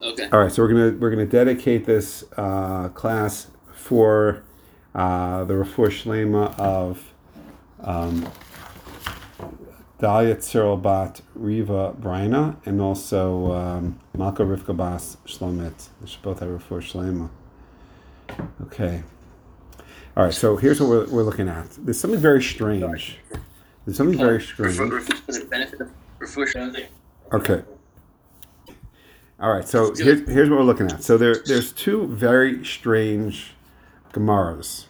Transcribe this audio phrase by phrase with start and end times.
[0.00, 0.28] Okay.
[0.30, 4.44] All right, so we're gonna we're gonna dedicate this uh, class for
[4.94, 7.14] uh, the refuah shlema of
[7.80, 8.30] um,
[9.98, 15.88] Dalia Bat Riva Brina and also um, Malka Rivka Bas Shlomit.
[16.00, 17.30] They should both have refuah shlema.
[18.62, 19.02] Okay.
[20.16, 21.70] All right, so here's what we're, we're looking at.
[21.72, 23.18] There's something very strange.
[23.84, 24.76] There's something very strange.
[25.26, 25.90] Does it benefit the
[26.20, 26.86] refuah?
[27.32, 27.64] Okay.
[29.40, 29.68] All right.
[29.68, 31.04] So here's, here's what we're looking at.
[31.04, 33.52] So there there's two very strange
[34.12, 34.86] Gemaras.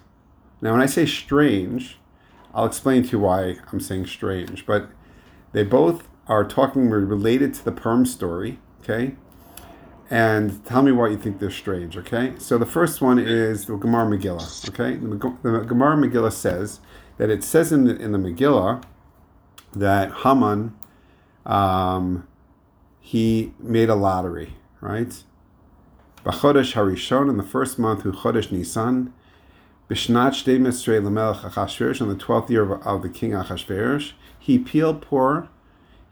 [0.61, 1.99] Now, when I say strange,
[2.55, 4.65] I'll explain to you why I'm saying strange.
[4.65, 4.89] But
[5.53, 8.59] they both are talking related to the Purim story.
[8.81, 9.17] Okay.
[10.11, 11.97] And tell me why you think they're strange.
[11.99, 12.33] Okay.
[12.39, 14.69] So the first one is the Gemara Megillah.
[14.71, 14.97] Okay.
[14.97, 16.81] The, Gemara Megillah says
[17.19, 18.83] that it says in the, in the Megillah
[19.75, 20.75] that Haman.
[21.45, 22.28] Um,
[23.01, 25.23] he made a lottery, right?
[26.25, 29.13] B'chodesh Harishon, in the first month, who Chodesh Nisan,
[29.89, 35.49] Bishnat Shtei Lamelech Achashverosh, on the twelfth year of, the king Achashverosh, he peeled poor.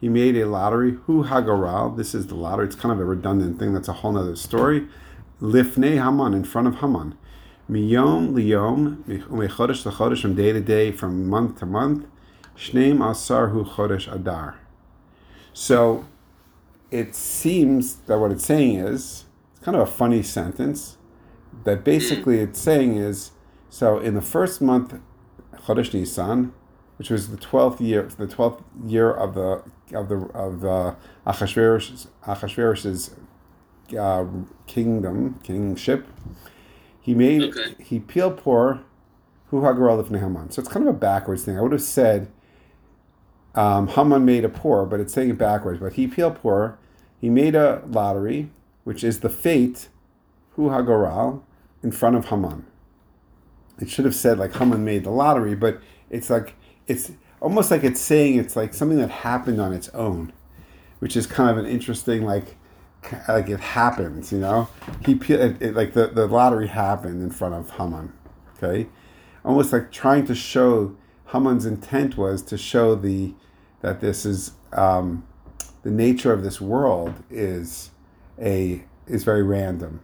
[0.01, 0.93] He made a lottery.
[1.07, 1.97] Hu Hagaral.
[1.97, 2.67] This is the lottery.
[2.67, 3.73] It's kind of a redundant thing.
[3.73, 4.87] That's a whole other story.
[5.41, 7.17] Lifnei Haman, in front of Haman.
[7.71, 12.07] Miyom liyom, mechodesh lechodesh, from day to day, from month to month.
[12.57, 14.59] Shneim asar hu chodesh adar.
[15.53, 16.07] So
[16.91, 20.97] it seems that what it's saying is it's kind of a funny sentence
[21.65, 23.33] that basically it's saying is
[23.69, 24.95] so in the first month
[25.65, 26.53] Chodesh Nisan
[26.97, 29.63] which was the 12th year the 12th year of the
[29.95, 33.15] of the of the Achashverosh, Achashverosh's
[33.99, 34.25] uh,
[34.67, 36.07] kingdom kingship
[37.01, 37.75] he made Okay.
[37.83, 38.81] he peeled poor
[39.51, 42.29] who Hagaral of Haman so it's kind of a backwards thing I would have said
[43.57, 45.81] um, Haman made a poor, but it's saying it backwards.
[45.81, 46.79] But he peeled poor.
[47.19, 48.51] He made a lottery,
[48.85, 49.89] which is the fate,
[50.53, 51.43] Hu Hagoral,
[51.83, 52.67] in front of Haman.
[53.81, 56.55] It should have said like Haman made the lottery, but it's like
[56.87, 60.33] it's almost like it's saying it's like something that happened on its own,
[60.99, 62.57] which is kind of an interesting like
[63.29, 64.69] like it happens, you know.
[65.05, 68.13] He it, it, like the the lottery happened in front of Haman,
[68.57, 68.89] okay,
[69.45, 70.97] almost like trying to show
[71.33, 73.35] Haman's intent was to show the
[73.87, 75.25] that this is um,
[75.85, 77.91] the nature of this world is
[78.41, 80.01] a is very random,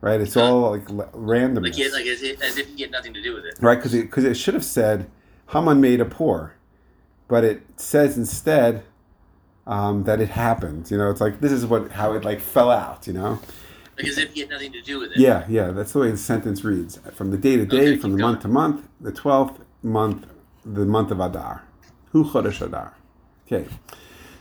[0.00, 0.22] right?
[0.22, 3.34] It's all like randomness, Like, like as if, as if he had nothing to do
[3.34, 3.56] with it.
[3.60, 3.76] right?
[3.76, 5.10] Because it, 'cause it should have said
[5.52, 6.54] Haman made a poor,
[7.28, 8.82] but it says instead
[9.66, 10.90] um, that it happened.
[10.90, 13.06] You know, it's like this is what how it like fell out.
[13.06, 13.38] You know.
[13.98, 15.18] Like as if he had nothing to do with it.
[15.18, 16.98] Yeah, yeah, that's the way the sentence reads.
[17.12, 20.26] From the day to day, Okay, from the month to month, the twelfth month,
[20.64, 21.62] the month of Adar.
[22.14, 22.94] Hu Chodesh Adar.
[23.46, 23.66] Okay.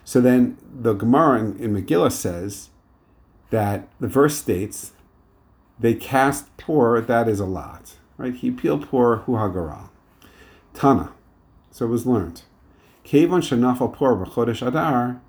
[0.06, 2.70] So then the Gemara in, in Megillah says
[3.50, 4.92] that the verse states
[5.80, 7.96] they cast poor, that is a lot.
[8.16, 8.36] Right?
[8.36, 9.90] He peeled poor hu hagaral.
[10.76, 11.14] Tana.
[11.72, 12.44] So it was learned.
[13.04, 15.20] Kevon shenafal poor b'chodesh Adar,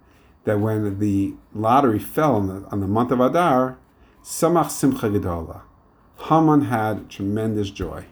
[0.44, 3.78] that when the lottery fell on the, on the month of Adar,
[4.22, 5.62] Samach Simcha Gedola.
[6.28, 8.04] Haman had tremendous joy.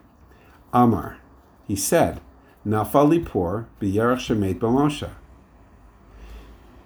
[0.72, 1.19] Amar,
[1.69, 2.21] he said,
[2.67, 5.11] Nafali poor b'yerach shemet b'Moshe.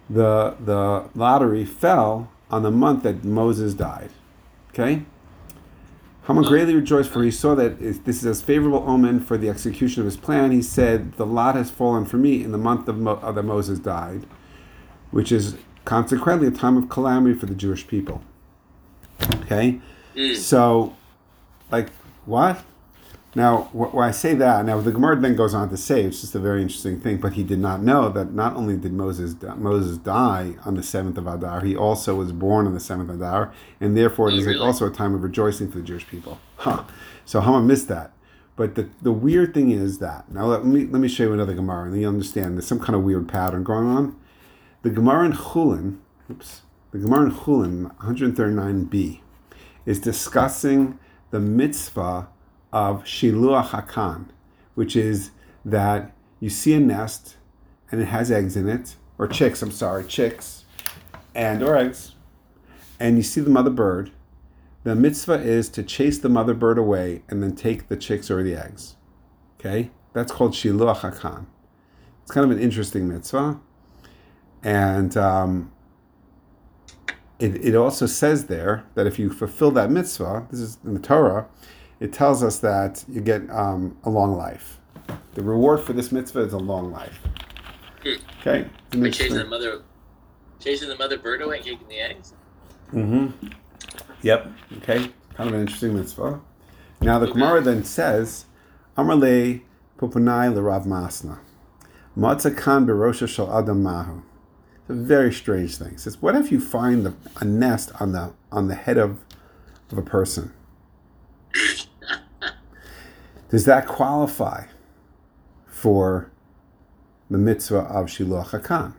[0.09, 4.11] The the lottery fell on the month that Moses died.
[4.71, 5.03] Okay.
[6.27, 10.01] Haman greatly rejoiced, for he saw that this is a favorable omen for the execution
[10.01, 10.51] of his plan.
[10.51, 13.45] He said, "The lot has fallen for me in the month of Mo- uh, that
[13.45, 14.27] Moses died,
[15.13, 18.23] which is consequently a time of calamity for the Jewish people."
[19.43, 19.81] Okay.
[20.35, 20.95] So,
[21.71, 21.91] like,
[22.25, 22.63] what?
[23.37, 26.35] Now, wh- I say that, now the Gemara then goes on to say it's just
[26.35, 27.19] a very interesting thing.
[27.19, 31.19] But he did not know that not only did Moses Moses die on the seventh
[31.19, 34.45] of Adar, he also was born on the seventh of Adar, and therefore it Oh,
[34.47, 34.59] really?
[34.59, 36.41] also a time of rejoicing for the Jewish people.
[36.57, 36.85] Huh?
[37.27, 38.13] So Haman missed that.
[38.57, 41.53] But the, the weird thing is that now let me let me show you another
[41.53, 44.17] Gemara, and then you understand there's some kind of weird pattern going on.
[44.81, 45.99] The Gemara in Chulin,
[46.31, 49.21] oops, the Gemara in Chulin 139b
[49.85, 50.99] is discussing
[51.33, 52.29] the mitzvah
[52.77, 54.27] of Shiluach Hakan,
[54.75, 55.31] which is
[55.65, 57.37] that you see a nest
[57.91, 60.65] and it has eggs in it, or chicks, I'm sorry, chicks,
[61.35, 62.15] and or eggs,
[63.01, 64.11] and you see the mother bird.
[64.85, 68.43] The mitzvah is to chase the mother bird away and then take the chicks or
[68.43, 68.97] the eggs.
[69.59, 69.91] Okay?
[70.13, 71.47] That's called Shiluach Hakan.
[72.23, 73.59] It's kind of an interesting mitzvah.
[74.63, 75.73] And um,
[77.39, 81.01] it, it also says there that if you fulfill that mitzvah, this is in the
[81.01, 81.47] Torah,
[82.01, 84.79] it tells us that you get um, a long life.
[85.35, 87.19] The reward for this mitzvah is a long life.
[88.03, 88.15] Hmm.
[88.41, 88.69] Okay?
[89.11, 89.83] Chasing the mother,
[90.61, 92.35] chasing the mother bird away and kicking the eggs.
[92.93, 93.49] Mm-hmm.
[94.23, 94.53] Yep.
[94.79, 95.11] Okay.
[95.35, 96.41] Kind of an interesting mitzvah.
[97.01, 98.47] Now the Gemara then says,
[98.97, 99.61] Amarle
[99.99, 101.39] pupunai l'Rav Masna.
[102.17, 104.23] Matzah kan berosha shel adam mahu.
[104.81, 105.95] It's a very strange thing.
[105.95, 109.19] It says, what if you find the, a nest on the on the head of,
[109.91, 110.53] of a person?
[113.49, 114.65] Does that qualify
[115.67, 116.31] for
[117.31, 118.95] the mitzvah of Shiluach Hakan?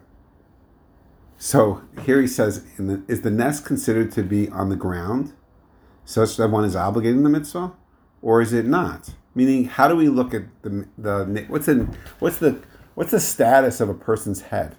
[1.38, 5.34] So here he says, the, is the nest considered to be on the ground
[6.06, 7.74] such that one is obligated in the mitzvah,
[8.22, 9.14] or is it not?
[9.36, 11.88] Meaning, how do we look at the the what's the
[12.20, 12.60] what's the
[12.96, 14.78] what's the status of a person's head?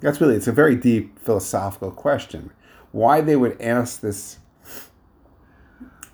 [0.00, 2.50] That's really it's a very deep philosophical question.
[2.90, 4.38] Why they would ask this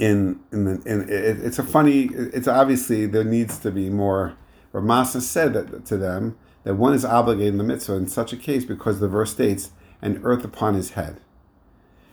[0.00, 4.34] in in the in it, it's a funny it's obviously there needs to be more.
[4.72, 8.36] Ramasa said that to them that one is obligated in the mitzvah in such a
[8.36, 9.70] case because the verse states,
[10.02, 11.20] and earth upon his head,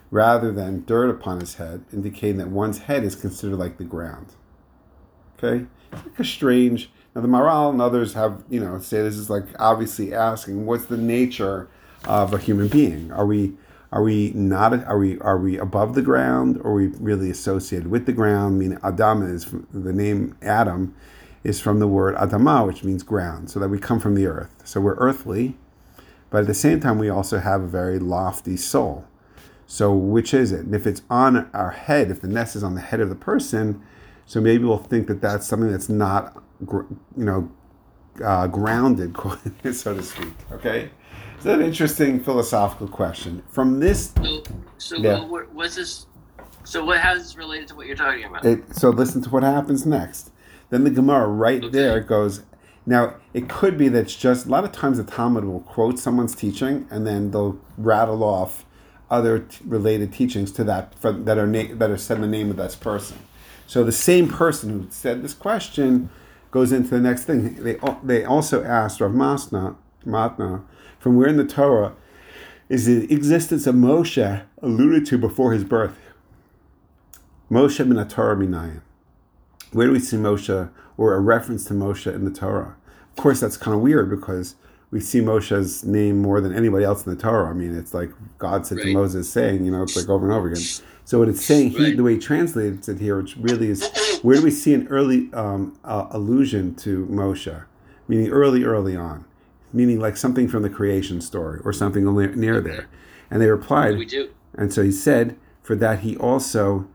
[0.10, 4.34] rather than dirt upon his head, indicating that one's head is considered like the ground.
[5.38, 5.66] Okay?
[5.92, 6.90] It's like a strange.
[7.14, 10.86] Now, the Maharal and others have, you know, say this is like obviously asking what's
[10.86, 11.70] the nature
[12.06, 13.12] of a human being?
[13.12, 13.54] Are we.
[13.92, 14.74] Are we not?
[14.86, 15.18] Are we?
[15.20, 16.58] Are we above the ground?
[16.58, 18.56] Or are we really associated with the ground?
[18.56, 20.94] I mean, Adam is the name Adam
[21.44, 24.54] is from the word Adama, which means ground, so that we come from the earth.
[24.66, 25.56] So we're earthly,
[26.30, 29.06] but at the same time, we also have a very lofty soul.
[29.66, 30.62] So which is it?
[30.66, 33.16] And if it's on our head, if the nest is on the head of the
[33.16, 33.82] person,
[34.26, 37.52] so maybe we'll think that that's something that's not, you know,
[38.24, 39.16] uh, grounded,
[39.74, 40.34] so to speak.
[40.52, 40.90] Okay,
[41.44, 43.44] that an interesting philosophical question?
[43.50, 44.44] From this, so,
[44.78, 45.24] so yeah.
[45.26, 46.06] what, what's this?
[46.64, 47.00] So what?
[47.00, 48.46] How is this related to what you're talking about?
[48.46, 50.32] It, so listen to what happens next.
[50.70, 51.72] Then the Gemara right okay.
[51.72, 52.44] there goes.
[52.86, 56.00] Now it could be that it's just a lot of times the Talmud will quote
[56.00, 58.66] someone's teaching and then they'll rattle off
[59.10, 62.28] other t- related teachings to that for, that are na- that are said in the
[62.28, 63.18] name of this person.
[63.66, 66.10] So the same person who said this question
[66.52, 67.56] goes into the next thing.
[67.64, 69.76] They they also asked Rav Masna
[70.06, 70.64] Matna
[71.00, 71.94] from where in the Torah
[72.70, 75.98] is the existence of Moshe alluded to before his birth.
[77.50, 78.82] Moshe min Torah minayin.
[79.72, 82.76] Where do we see Moshe or a reference to Moshe in the Torah?
[83.18, 84.56] Of course, that's kind of weird because
[84.92, 87.50] we see Moshe's name more than anybody else in the Torah.
[87.50, 88.88] I mean, it's like God said right.
[88.88, 90.64] to Moses, saying, you know, it's like over and over again.
[91.04, 94.36] So what it's saying, he, the way he translates it here, which really is, where
[94.36, 97.64] do we see an early um, uh, allusion to Moshe,
[98.08, 99.26] meaning early, early on,
[99.74, 102.04] meaning like something from the creation story or something
[102.40, 102.88] near there?
[103.30, 104.30] And they replied, we do.
[104.54, 106.88] And so he said, for that he also,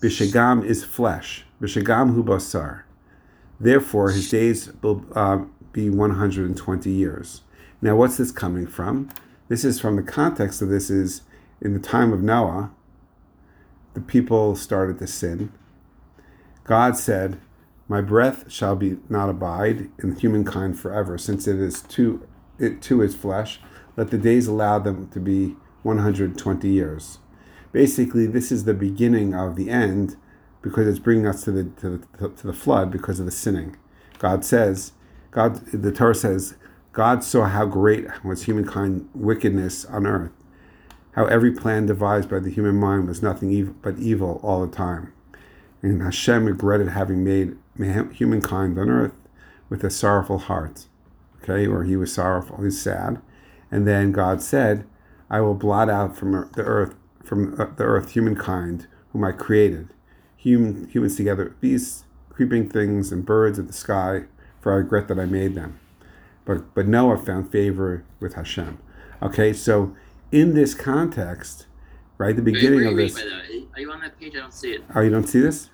[0.00, 2.82] bishagam is flesh, bishagam hu basar.
[3.58, 5.38] Therefore, his days will uh,
[5.72, 7.42] be 120 years.
[7.80, 9.08] Now, what's this coming from?
[9.48, 11.22] This is from the context of this is
[11.60, 12.70] in the time of Noah,
[13.94, 15.52] the people started to sin.
[16.64, 17.40] God said,
[17.88, 22.26] My breath shall be not abide in humankind forever, since it is to
[22.58, 23.60] it to his flesh.
[23.96, 27.18] Let the days allow them to be 120 years.
[27.72, 30.16] Basically, this is the beginning of the end
[30.62, 33.76] because it's bringing us to the to the, to the flood because of the sinning.
[34.18, 34.92] God says,
[35.30, 36.54] God, the Torah says,
[36.92, 40.32] God saw how great was humankind wickedness on earth,
[41.12, 45.12] how every plan devised by the human mind was nothing but evil all the time.
[45.82, 47.56] And Hashem regretted having made
[48.12, 49.14] humankind on earth
[49.68, 50.86] with a sorrowful heart.
[51.42, 53.20] Okay, or he was sorrowful, he's sad.
[53.70, 54.86] And then God said,
[55.28, 59.88] I will blot out from the earth, from uh, the earth, humankind, whom I created,
[60.36, 64.24] human, humans together, beasts, creeping things, and birds of the sky,
[64.60, 65.80] for I regret that I made them.
[66.44, 68.78] But, but Noah found favor with Hashem.
[69.22, 69.96] Okay, so
[70.30, 71.66] in this context,
[72.18, 73.24] right, the beginning wait, wait, of this.
[73.74, 74.34] Are you on that page?
[74.36, 74.84] I don't see it.
[74.94, 75.70] Oh, you don't see this?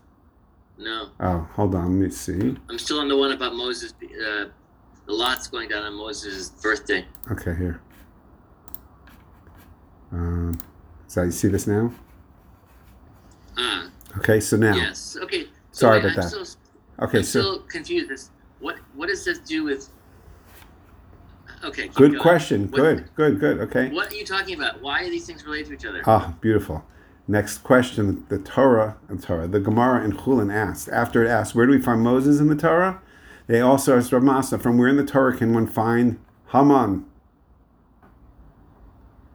[0.78, 1.10] No.
[1.20, 2.00] Oh, hold on.
[2.00, 2.56] Let me see.
[2.68, 3.94] I'm still on the one about Moses.
[4.02, 4.46] Uh,
[5.06, 7.06] the lots going down on Moses' birthday.
[7.30, 7.80] Okay, here.
[10.12, 10.58] Um,
[11.06, 11.92] so you see this now?
[13.56, 13.90] Ah.
[14.18, 14.74] Okay, so now.
[14.74, 15.16] Yes.
[15.22, 15.44] Okay.
[15.70, 16.46] So Sorry wait, about I'm that.
[16.46, 16.60] Still,
[17.06, 17.40] okay, I'm so.
[17.40, 18.10] still confused.
[18.10, 18.30] This
[18.60, 19.88] what what does this do with?
[21.64, 21.88] Okay.
[21.88, 22.22] Good going.
[22.22, 22.62] question.
[22.68, 23.14] What, good.
[23.14, 23.40] Good.
[23.40, 23.58] Good.
[23.60, 23.90] Okay.
[23.90, 24.82] What are you talking about?
[24.82, 26.02] Why are these things related to each other?
[26.06, 26.84] Ah, beautiful.
[27.28, 28.26] Next question.
[28.28, 30.88] The Torah and Torah, the Gemara in Chulin asked.
[30.88, 33.00] After it asked, where do we find Moses in the Torah?
[33.46, 36.18] They also asked Ramasa, from where in the Torah can one find
[36.52, 37.04] Haman?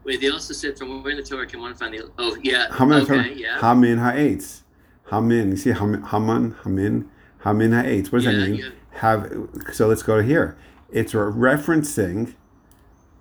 [0.03, 2.09] Wait, they also said from where in the Torah can one find the?
[2.17, 2.73] Oh, yeah.
[2.75, 3.01] Haman.
[3.03, 3.59] Okay, yeah.
[3.59, 4.63] Hamin ha'etz.
[5.09, 5.51] Hamin.
[5.51, 8.11] You see Haman, Haman, Hamin, Hamin ha'etz.
[8.11, 8.55] What does Yeah, that mean?
[8.55, 8.69] yeah.
[8.91, 9.31] Have.
[9.73, 10.57] So let's go to here.
[10.91, 12.35] It's referencing.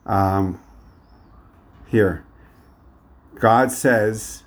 [0.04, 0.60] Um,
[1.88, 2.24] here.
[3.38, 4.44] God says,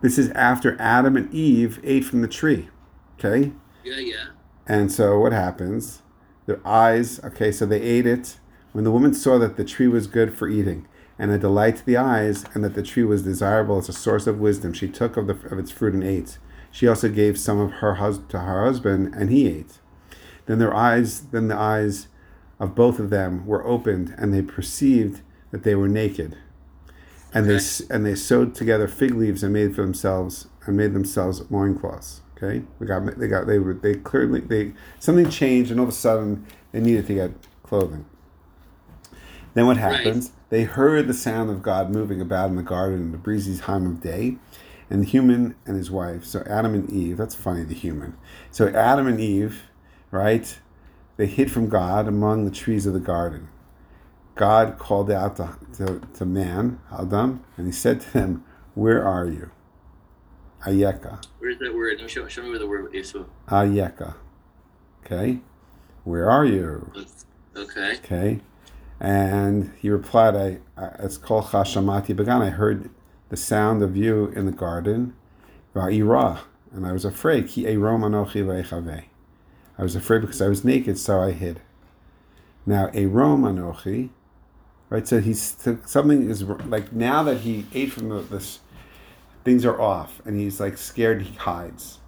[0.00, 2.68] this is after Adam and Eve ate from the tree.
[3.18, 3.52] Okay?
[3.84, 4.26] Yeah, yeah.
[4.66, 6.02] And so what happens?
[6.46, 8.38] Their eyes, okay, so they ate it.
[8.72, 10.86] When the woman saw that the tree was good for eating
[11.18, 14.26] and a delight to the eyes, and that the tree was desirable as a source
[14.26, 16.38] of wisdom, she took of, the, of its fruit and ate.
[16.72, 19.78] She also gave some of her hus- to her husband, and he ate.
[20.46, 22.08] Then their eyes, then the eyes
[22.60, 26.36] of both of them were opened, and they perceived that they were naked.
[27.32, 27.58] And they
[27.90, 32.20] and they sewed together fig leaves and made for themselves and made themselves loincloths.
[32.36, 35.90] Okay, they got they got they were they clearly they something changed, and all of
[35.92, 37.30] a sudden they needed to get
[37.62, 38.04] clothing.
[39.54, 39.96] Then what Right.
[39.96, 40.32] happens?
[40.50, 43.86] They heard the sound of God moving about in the garden in the breezy time
[43.86, 44.36] of day,
[44.90, 46.24] and the human and his wife.
[46.24, 47.16] So Adam and Eve.
[47.16, 47.64] That's funny.
[47.64, 48.16] The human.
[48.52, 49.62] So Adam and Eve,
[50.14, 50.58] right?
[51.16, 53.48] They hid from God among the trees of the garden.
[54.36, 58.44] God called out to, to, to man, Adam, and he said to them,
[58.74, 59.50] Where are you?
[60.64, 61.24] Ayeka.
[61.38, 61.98] Where's that word?
[62.00, 63.14] No, Show, show me where the word is.
[63.48, 64.14] Ayeka.
[65.04, 65.40] Okay?
[66.04, 66.92] Where are you?
[67.56, 67.96] okay.
[67.96, 68.40] Okay?
[68.98, 72.42] And he replied, I, I it's called Chashamati Bagan.
[72.42, 72.88] I heard
[73.28, 75.14] the sound of you in the garden.
[75.74, 76.40] Va'ira.
[76.72, 77.48] And I was afraid.
[77.48, 79.04] Ki eirom anochi ve'echaveh.
[79.78, 81.60] I was afraid because I was naked, so I hid.
[82.66, 84.10] Now, eirom anochi,
[84.88, 85.06] right?
[85.06, 88.60] So he's something is like now that he ate from the, this,
[89.44, 91.22] things are off, and he's like scared.
[91.22, 91.98] He hides.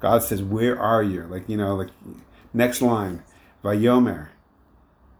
[0.00, 1.90] God says, "Where are you?" Like you know, like
[2.52, 3.22] next line,
[3.62, 4.28] Vayomer.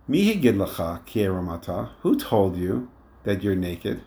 [0.09, 1.90] Mihi gidlacha kieramata.
[2.00, 2.90] Who told you
[3.25, 4.02] that you're naked?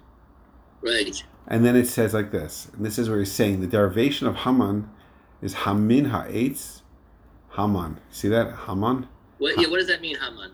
[0.81, 1.23] Right.
[1.47, 4.35] And then it says like this, and this is where he's saying the derivation of
[4.37, 4.89] Haman
[5.41, 6.78] is Hamin ha'etz
[7.59, 7.99] Haman.
[8.09, 9.07] See that Haman?
[9.37, 9.59] What?
[9.59, 9.67] Yeah.
[9.67, 10.51] What does that mean, Haman?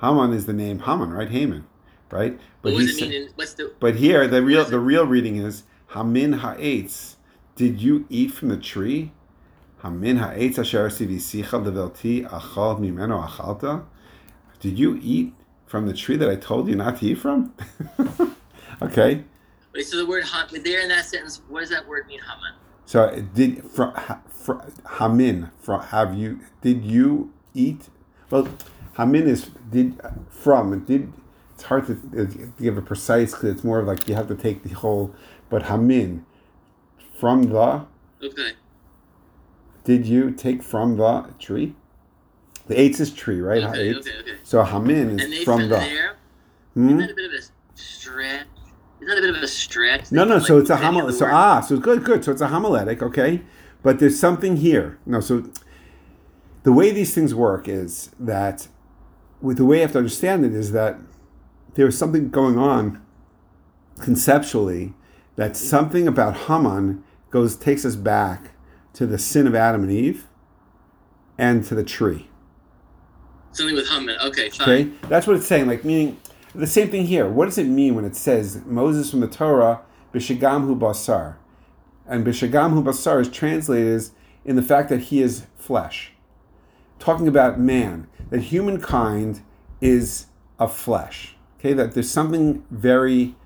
[0.00, 1.30] Haman is the name Haman, right?
[1.30, 1.66] Haman,
[2.10, 2.38] right?
[2.62, 3.12] What does it mean?
[3.12, 3.72] In, what's the?
[3.78, 7.16] But here, the real the real reading is Hamin ha'etz.
[7.54, 9.12] Did you eat from the tree?
[9.82, 13.84] Hamin ha'etz asher sivisicha levelti achal mimeno achalta.
[14.58, 15.34] Did you eat
[15.66, 17.54] from the tree that I told you not to eat from?
[18.82, 19.22] okay.
[19.72, 19.86] Wait.
[19.86, 20.24] So the word
[20.64, 22.54] there in that sentence, what does that word mean, Haman?
[22.88, 23.92] So did from,
[24.30, 24.62] from
[24.98, 27.90] Hamin from have you did you eat?
[28.30, 28.48] Well,
[28.94, 31.12] Hamin is did from did.
[31.52, 34.34] It's hard to uh, give a precise because it's more of like you have to
[34.34, 35.14] take the whole.
[35.50, 36.24] But Hamin
[37.20, 37.84] from the
[38.22, 38.52] Okay.
[39.84, 41.74] did you take from the tree?
[42.68, 43.64] The eitz is tree, right?
[43.64, 43.96] Okay.
[43.96, 44.18] Okay.
[44.20, 44.36] Okay.
[44.44, 45.76] So Hamin is from the.
[45.76, 46.16] there.
[46.72, 47.00] Hmm?
[47.00, 47.42] A bit of a
[47.74, 48.46] stretch?
[49.08, 50.12] That a bit of a stretch?
[50.12, 50.36] No, no.
[50.36, 51.06] can, So it's a many of homil.
[51.06, 52.22] the So ah, so good, good.
[52.22, 53.40] So it's a homiletic, okay.
[53.82, 54.98] But there's something here.
[55.06, 55.44] No, so
[56.62, 58.68] the way these things work is that,
[59.40, 60.98] with the way you have to understand it is that
[61.72, 63.02] there's something going on
[63.98, 64.92] conceptually
[65.36, 68.50] that something about Haman goes takes us back
[68.92, 70.26] to the sin of Adam and Eve,
[71.38, 72.28] and to the tree.
[73.52, 74.18] Something with Haman.
[74.22, 74.50] Okay.
[74.50, 74.68] Fine.
[74.68, 75.66] Okay, that's what it's saying.
[75.66, 76.20] Like meaning
[76.58, 77.28] the same thing here.
[77.28, 79.80] What does it mean when it says Moses from the Torah
[80.12, 81.36] b'shagam hu basar,
[82.06, 84.12] and b'shagam hu basar is translated as
[84.44, 86.12] in the fact that he is flesh,
[86.98, 89.42] talking about man, that humankind
[89.80, 90.26] is
[90.58, 91.36] of flesh.
[91.58, 93.36] Okay, that there's something very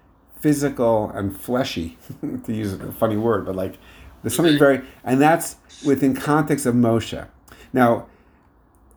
[0.40, 1.98] physical and fleshy,
[2.44, 3.76] to use a funny word, but like
[4.22, 7.26] there's something very, and that's within context of Moshe.
[7.72, 8.06] Now,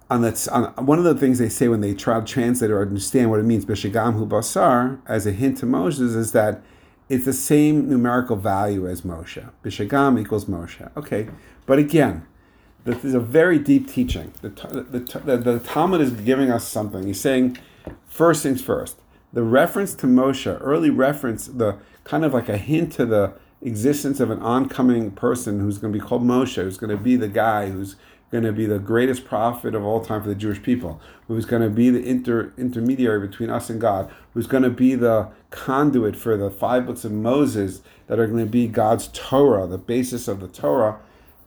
[0.10, 3.30] on on one of the things they say when they try to translate or understand
[3.30, 6.62] what it means, b'shagam hu basar, as a hint to Moses, is that
[7.10, 9.48] it's the same numerical value as Moshe.
[9.64, 10.90] Bishagam equals Moshe.
[10.98, 11.30] Okay,
[11.66, 12.26] but again,
[12.84, 14.34] this is a very deep teaching.
[14.42, 17.06] The, the, the, the Talmud is giving us something.
[17.06, 17.58] He's saying,
[18.08, 18.98] first things first,
[19.34, 24.20] the reference to Moshe, early reference, the kind of like a hint to the existence
[24.20, 27.28] of an oncoming person who's going to be called Moshe, who's going to be the
[27.28, 27.96] guy who's
[28.42, 31.62] going to be the greatest prophet of all time for the Jewish people, who's going
[31.62, 36.18] to be the inter, intermediary between us and God, who's going to be the conduit
[36.18, 40.28] for the five books of Moses that are going to be God's Torah, the basis
[40.28, 41.00] of the Torah.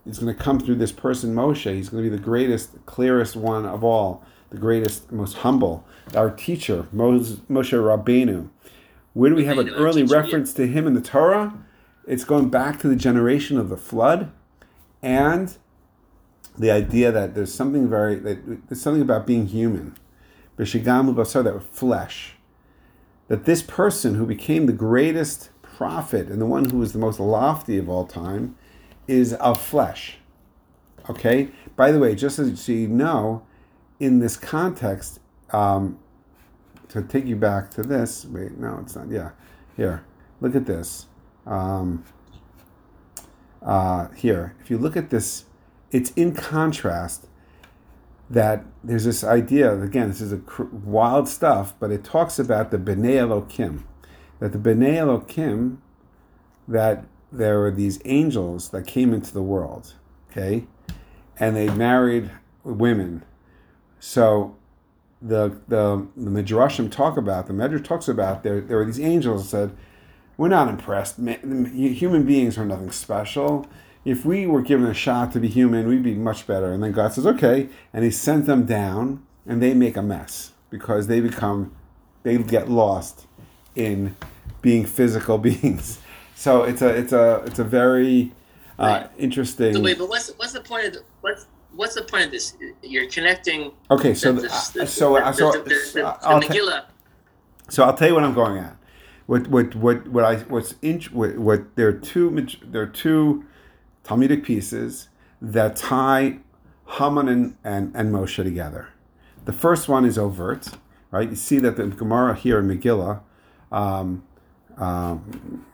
[0.07, 1.71] Is going to come through this person, Moshe.
[1.71, 5.85] He's going to be the greatest, clearest one of all, the greatest, most humble.
[6.15, 8.49] Our teacher, Moses, Moshe Rabbeinu.
[9.13, 11.53] Where do we have an early reference to him in the Torah?
[12.07, 14.33] It's going back to the generation of the flood,
[15.03, 15.55] and
[16.59, 19.97] the idea that there's something very that there's something about being human,
[20.57, 22.35] b'shigam basar that flesh,
[23.29, 27.21] that this person who became the greatest prophet and the one who was the most
[27.21, 28.57] lofty of all time,
[29.07, 30.19] is of flesh.
[31.09, 31.49] Okay.
[31.77, 33.43] By the way, just as so you know,
[34.01, 35.99] in this context, um,
[36.89, 38.25] to take you back to this.
[38.25, 39.11] Wait, no, it's not.
[39.11, 39.31] Yeah,
[39.77, 40.05] here.
[40.41, 41.07] look at this.
[41.47, 42.05] Um,
[43.63, 45.45] uh, here, if you look at this,
[45.91, 47.27] it's in contrast
[48.31, 49.81] that there's this idea.
[49.81, 50.41] Again, this is a
[50.85, 53.85] wild stuff, but it talks about the Bnei Elokim,
[54.39, 55.79] that the Bnei Elokim,
[56.67, 59.95] that there were these angels that came into the world,
[60.31, 60.67] okay,
[61.39, 62.31] and they married
[62.65, 63.25] women.
[64.01, 64.57] So
[65.21, 69.43] the the the midrashim talk about the Medrash talks about there there were these angels
[69.45, 69.77] that said
[70.37, 71.19] we're not impressed.
[71.19, 73.67] Human beings are nothing special.
[74.09, 76.73] If we were given a shot to be human, we'd be much better.
[76.73, 77.69] And then God says, okay.
[77.93, 81.75] And He sent them down, and they make a mess because they become,
[82.23, 83.27] they get lost
[83.75, 84.17] in
[84.63, 86.01] being physical beings.
[86.35, 88.33] So it's a it's a it's a very
[88.79, 89.11] uh, right.
[89.19, 89.75] interesting.
[89.75, 92.57] So wait, but what's what's the point of the, what's what's the point of this?
[92.83, 93.73] You're connecting.
[93.91, 95.53] Okay, so the, the, the, so so,
[96.41, 96.85] Megillah.
[97.69, 98.79] So I'll tell you what I'm going at
[99.29, 103.45] what what what what I what's in, what, what there are two there are two
[104.09, 105.09] Talmudic pieces
[105.43, 106.39] that tie
[106.87, 108.89] Haman and, and, and Moshe together.
[109.45, 110.69] The first one is overt,
[111.11, 111.29] right?
[111.29, 113.21] You see that the Gemara here in Megillah,
[113.71, 114.25] um,
[114.79, 115.67] um,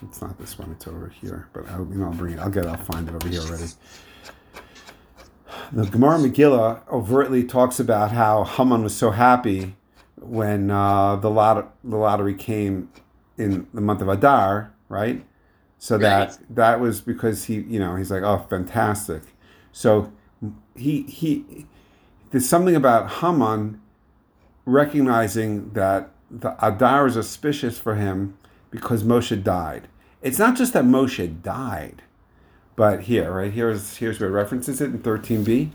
[0.00, 1.48] it's not this one; it's over here.
[1.52, 2.38] But I, you know, I'll bring it.
[2.38, 2.66] I'll get.
[2.66, 3.72] It, I'll find it over here already.
[5.72, 9.74] The Gemara Megillah overtly talks about how Haman was so happy
[10.14, 12.90] when uh, the lot the lottery came
[13.36, 15.24] in the month of Adar, right?
[15.78, 19.22] So that that was because he, you know, he's like, oh, fantastic.
[19.72, 20.12] So
[20.74, 21.66] he he
[22.30, 23.80] there's something about Haman
[24.64, 28.36] recognizing that the Adar is auspicious for him
[28.70, 29.88] because Moshe died.
[30.22, 32.02] It's not just that Moshe died,
[32.74, 35.70] but here, right here's here's where it references it in 13b.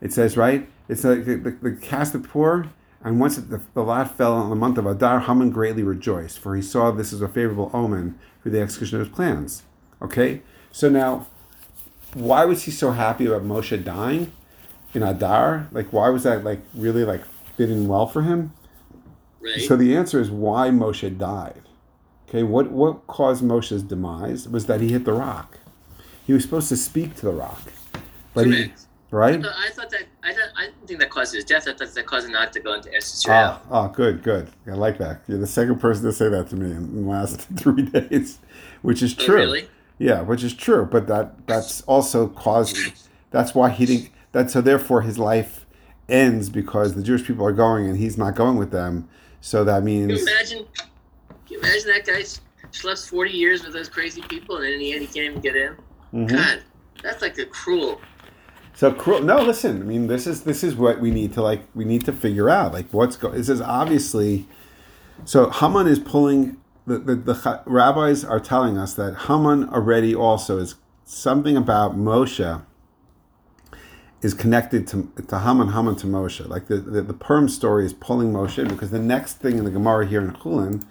[0.00, 2.70] It says, right, it's like the, the, the cast of poor
[3.02, 6.54] and once the, the lot fell on the month of Adar, Haman greatly rejoiced, for
[6.54, 9.62] he saw this as a favorable omen for the execution of his plans.
[10.00, 10.42] Okay?
[10.72, 11.26] So now,
[12.14, 14.32] why was he so happy about Moshe dying
[14.94, 15.68] in Adar?
[15.72, 17.24] Like, why was that, like, really, like,
[17.56, 18.52] fitting well for him?
[19.40, 19.60] Right.
[19.60, 21.62] So the answer is why Moshe died.
[22.28, 25.58] Okay, what, what caused Moshe's demise was that he hit the rock.
[26.26, 27.72] He was supposed to speak to the rock.
[28.34, 28.80] But Correct.
[28.80, 29.38] he right?
[29.38, 30.04] I thought, I thought that
[30.90, 31.68] I don't, I didn't think that causes death.
[31.68, 33.60] I thought that caused not to go into Israel.
[33.70, 34.50] Oh, oh, good, good.
[34.66, 35.22] I like that.
[35.26, 38.38] You're the second person to say that to me in the last three days,
[38.82, 39.34] which is oh, true.
[39.34, 39.68] Oh, really?
[39.98, 40.86] Yeah, which is true.
[40.90, 42.76] But that that's also caused.
[43.30, 44.10] That's why he didn't.
[44.32, 45.66] That so therefore his life
[46.08, 49.08] ends because the Jewish people are going and he's not going with them.
[49.40, 50.08] So that means.
[50.08, 50.66] Can you imagine?
[51.28, 52.24] Can you imagine that guy
[52.70, 55.56] slept forty years with those crazy people and in the end he can't even get
[55.56, 55.76] in?
[56.14, 56.26] Mm-hmm.
[56.26, 56.62] God,
[57.02, 58.00] that's like a cruel
[58.80, 59.20] so cruel.
[59.20, 59.82] No, listen.
[59.82, 61.64] I mean, this is this is what we need to like.
[61.74, 63.34] We need to figure out like what's going.
[63.34, 64.48] This is obviously.
[65.26, 66.56] So Haman is pulling.
[66.86, 72.62] The, the, the rabbis are telling us that Haman already also is something about Moshe
[74.22, 76.48] is connected to, to Haman, Haman to Moshe.
[76.48, 79.70] Like the, the, the Purim story is pulling Moshe because the next thing in the
[79.70, 80.86] Gemara here in Chulin,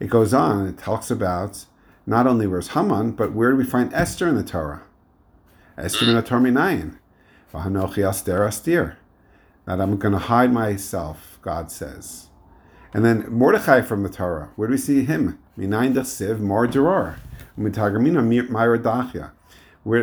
[0.00, 1.66] it goes on and it talks about
[2.06, 4.82] not only where's Haman, but where do we find Esther in the Torah?
[5.76, 6.96] Esther in the Torah Minayin.
[9.66, 12.28] That I'm going to hide myself, God says.
[12.92, 14.50] And then Mordechai from the Torah.
[14.56, 15.38] Where do we see him?
[15.58, 17.16] Minayin mor deror.
[17.58, 19.30] Mitagamina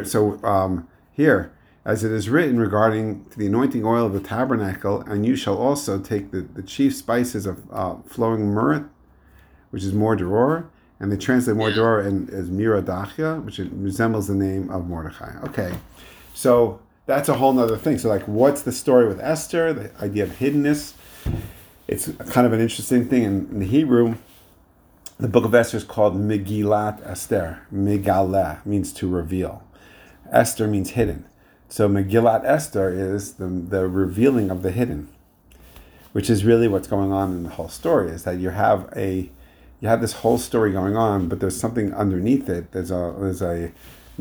[0.07, 5.25] so um, here, as it is written regarding the anointing oil of the tabernacle, and
[5.25, 8.89] you shall also take the, the chief spices of uh, flowing myrrh,
[9.71, 10.67] which is Mordeor,
[10.99, 15.39] and they translate mor deror as mira dachya, which resembles the name of Mordechai.
[15.45, 15.73] Okay,
[16.33, 17.97] so that's a whole nother thing.
[17.97, 19.73] So, like, what's the story with Esther?
[19.73, 20.93] The idea of hiddenness.
[21.87, 24.15] It's kind of an interesting thing in, in the Hebrew.
[25.19, 27.61] The book of Esther is called Megillat Esther.
[27.73, 29.63] Megalah means to reveal.
[30.31, 31.25] Esther means hidden.
[31.69, 35.09] So Megillat Esther is the, the revealing of the hidden,
[36.11, 38.09] which is really what's going on in the whole story.
[38.09, 39.29] Is that you have a
[39.79, 42.71] you have this whole story going on, but there's something underneath it.
[42.71, 43.71] There's a there's a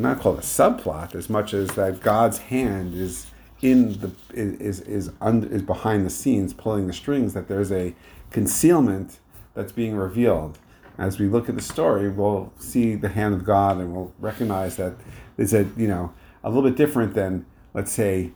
[0.01, 3.27] not called a subplot as much as that God's hand is
[3.63, 7.95] in the is is under, is behind the scenes pulling the strings that there's a
[8.31, 9.19] concealment
[9.55, 10.59] that's being revealed.
[10.99, 14.77] As we look at the story we'll see the hand of God and we'll recognize
[14.77, 14.95] that
[15.37, 18.33] it's a you know a little bit different than let's say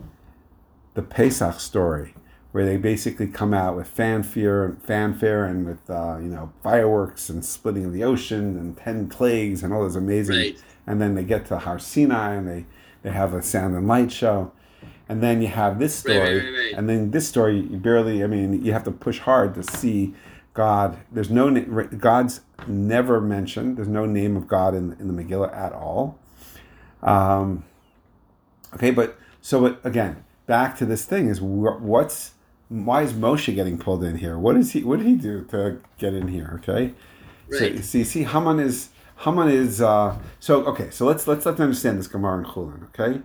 [0.94, 2.14] the Pesach story
[2.55, 7.29] where they basically come out with fanfare and fanfare and with uh, you know fireworks
[7.29, 11.14] and splitting of the ocean and 10 plagues and all those amazing right and then
[11.14, 12.67] they get to Har Sinai and they,
[13.03, 14.53] they have a sound and light show.
[15.09, 18.27] And then you have this story, right, right, and then this story, you barely, I
[18.27, 20.14] mean, you have to push hard to see
[20.55, 20.97] God.
[21.12, 23.77] There's no God's never mentioned.
[23.77, 26.19] There's no name of God in in the Megillah at all.
[27.03, 27.64] Um,
[28.73, 32.33] okay, but so again, back to this thing is what's
[32.74, 34.37] why is Moshe getting pulled in here?
[34.37, 34.82] What is he?
[34.82, 36.58] What did he do to get in here?
[36.60, 36.92] Okay,
[37.48, 37.76] right.
[37.76, 40.90] so see, see, Haman is Haman is uh, so okay.
[40.90, 43.20] So let's let's let them understand this Gemara in Chulin, okay?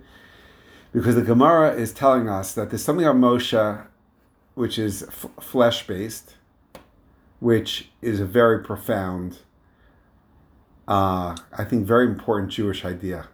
[0.93, 3.85] Because the Gemara is telling us that there's something about Moshe,
[4.53, 6.35] which is f- flesh based,
[7.39, 9.39] which is a very profound,
[10.87, 13.29] uh, I think, very important Jewish idea.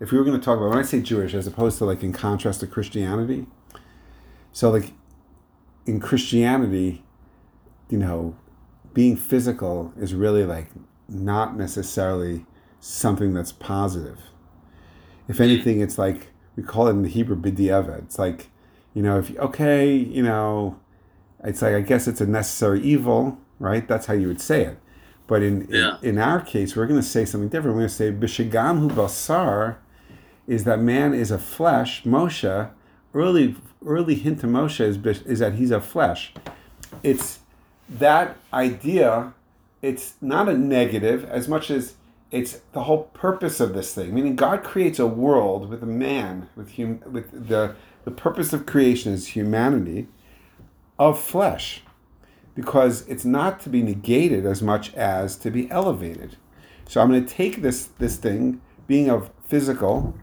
[0.00, 2.02] If we were going to talk about when I say Jewish, as opposed to like
[2.02, 3.46] in contrast to Christianity,
[4.50, 4.92] so like
[5.86, 7.04] in Christianity,
[7.88, 8.36] you know,
[8.94, 10.68] being physical is really like
[11.08, 12.46] not necessarily
[12.80, 14.20] something that's positive.
[15.28, 18.04] If anything, it's like we call it in the Hebrew b'diavad.
[18.04, 18.50] It's like,
[18.94, 20.78] you know, if okay, you know,
[21.42, 23.86] it's like I guess it's a necessary evil, right?
[23.86, 24.78] That's how you would say it.
[25.26, 25.98] But in yeah.
[26.02, 27.76] in, in, our case, we're going to say something different.
[27.76, 29.76] We're going to say b'shigam hu basar
[30.46, 32.02] is that man is a flesh.
[32.02, 32.70] Moshe,
[33.14, 36.32] early early hint to Moshe is is that he's a flesh.
[37.02, 37.40] It's
[37.88, 39.34] that idea.
[39.80, 41.94] It's not a negative as much as
[42.30, 44.14] it's the whole purpose of this thing.
[44.14, 48.66] Meaning, God creates a world with a man with hum, with the the purpose of
[48.66, 50.08] creation is humanity
[50.98, 51.82] of flesh
[52.54, 56.36] because it's not to be negated as much as to be elevated.
[56.88, 60.14] So I'm going to take this this thing being of physical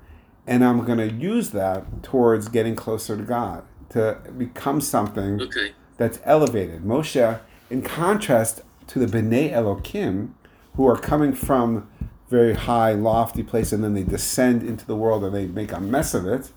[0.50, 5.74] and I'm going to use that towards getting closer to God to become something okay.
[5.98, 6.84] that's elevated.
[6.84, 10.32] Moshe, in contrast to the Bnei Elokim,
[10.76, 11.88] who are coming from
[12.30, 15.80] very high, lofty place, and then they descend into the world and they make a
[15.80, 16.52] mess of it,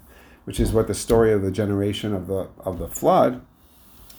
[0.44, 3.42] which is what the story of the generation of the of the flood.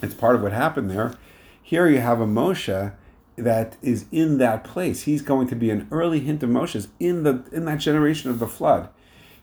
[0.03, 1.15] It's part of what happened there.
[1.61, 2.93] Here you have a Moshe
[3.37, 5.03] that is in that place.
[5.03, 8.37] He's going to be an early hint of Moshe's in the in that generation of
[8.37, 8.89] the flood.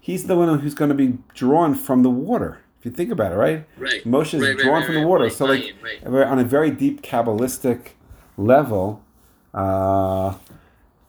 [0.00, 2.60] He's the one who's going to be drawn from the water.
[2.78, 3.66] If you think about it, right?
[3.76, 4.02] Right.
[4.04, 5.28] Moshe is right, drawn right, from the water.
[5.28, 7.90] so, like, on a very deep Kabbalistic
[8.38, 9.04] level,
[9.52, 10.36] uh,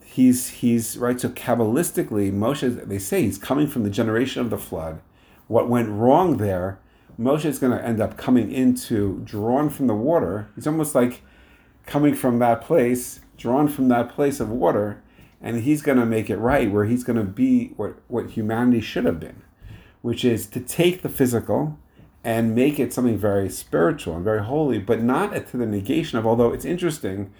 [0.04, 1.20] he's he's right.
[1.20, 5.00] So, Kabbalistically, Moshe, they say he's coming from the generation of the flood.
[5.48, 6.80] What went wrong there
[7.22, 10.50] Moshe is going to end up coming into, drawn from the water.
[10.56, 11.22] He's almost like
[11.86, 15.02] coming from that place, drawn from that place of water,
[15.42, 18.82] and he's going to make it right, where he's going to be what, what humanity
[18.82, 19.42] should have been,
[20.02, 21.78] which is to take the physical
[22.24, 26.28] and make it something very spiritual and very holy, but not to the negation of,
[26.28, 27.32] although it's interesting,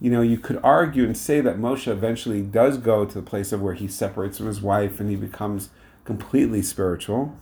[0.00, 3.52] you know, you could argue and say that Moshe eventually does go to the place
[3.52, 5.70] of where he separates from his wife and he becomes
[6.04, 7.38] completely spiritual.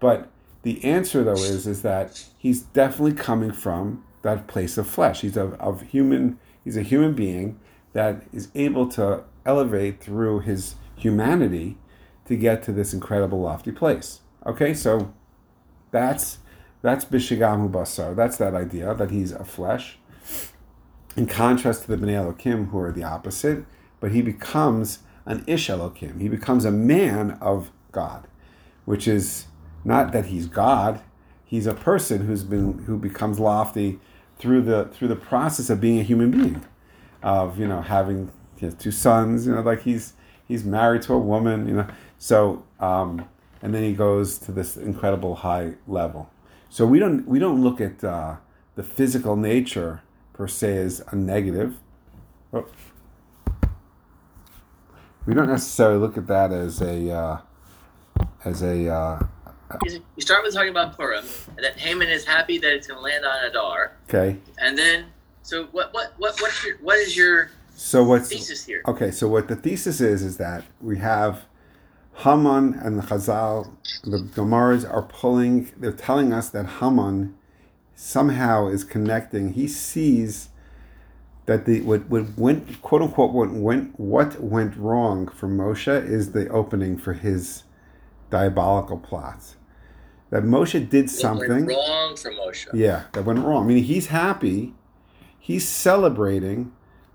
[0.00, 0.28] But
[0.62, 5.20] the answer, though, is is that he's definitely coming from that place of flesh.
[5.20, 6.38] He's of, of human.
[6.64, 7.60] He's a human being
[7.92, 11.78] that is able to elevate through his humanity
[12.26, 14.20] to get to this incredible lofty place.
[14.46, 15.12] Okay, so
[15.90, 16.38] that's
[16.82, 18.14] that's Bishigamu Basar.
[18.14, 19.98] That's that idea that he's a flesh.
[21.16, 23.64] In contrast to the Bnei Elokim, who are the opposite,
[24.00, 26.20] but he becomes an Ish Elokim.
[26.20, 28.26] He becomes a man of God,
[28.84, 29.46] which is
[29.84, 31.00] not that he's God.
[31.44, 34.00] He's a person who's been who becomes lofty
[34.38, 36.64] through the through the process of being a human being,
[37.22, 39.46] of you know having he has two sons.
[39.46, 40.14] You know, like he's
[40.46, 41.68] he's married to a woman.
[41.68, 41.86] You know,
[42.18, 43.28] so um,
[43.62, 46.30] and then he goes to this incredible high level.
[46.70, 48.36] So we don't we don't look at uh,
[48.74, 51.76] the physical nature per se as a negative.
[52.52, 52.66] Oh.
[55.26, 57.38] We don't necessarily look at that as a uh,
[58.44, 59.26] as a uh,
[59.82, 61.24] you start with talking about Purim,
[61.56, 63.92] and that Haman is happy that it's going to land on Adar.
[64.08, 64.36] Okay.
[64.58, 65.06] And then,
[65.42, 65.92] so what?
[65.92, 66.12] What?
[66.18, 66.40] What?
[66.40, 66.76] What's your?
[66.78, 67.50] What is your?
[67.74, 68.82] So what's thesis here?
[68.86, 71.44] Okay, so what the thesis is is that we have
[72.18, 73.70] Haman and the Chazal,
[74.04, 75.72] the Gemaras are pulling.
[75.76, 77.34] They're telling us that Haman
[77.94, 79.54] somehow is connecting.
[79.54, 80.50] He sees
[81.46, 86.32] that the what, what went quote unquote what went what went wrong for Moshe is
[86.32, 87.64] the opening for his
[88.30, 89.56] diabolical plots.
[90.30, 92.68] That Moshe did something wrong for Moshe.
[92.72, 93.64] Yeah, that went wrong.
[93.64, 94.74] I mean, he's happy.
[95.38, 96.72] He's celebrating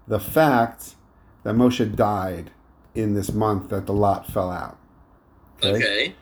[0.10, 0.96] the fact
[1.44, 2.52] that Moshe died
[2.94, 4.78] in this month that the lot fell out.
[5.60, 5.76] Okay.
[5.76, 6.16] okay.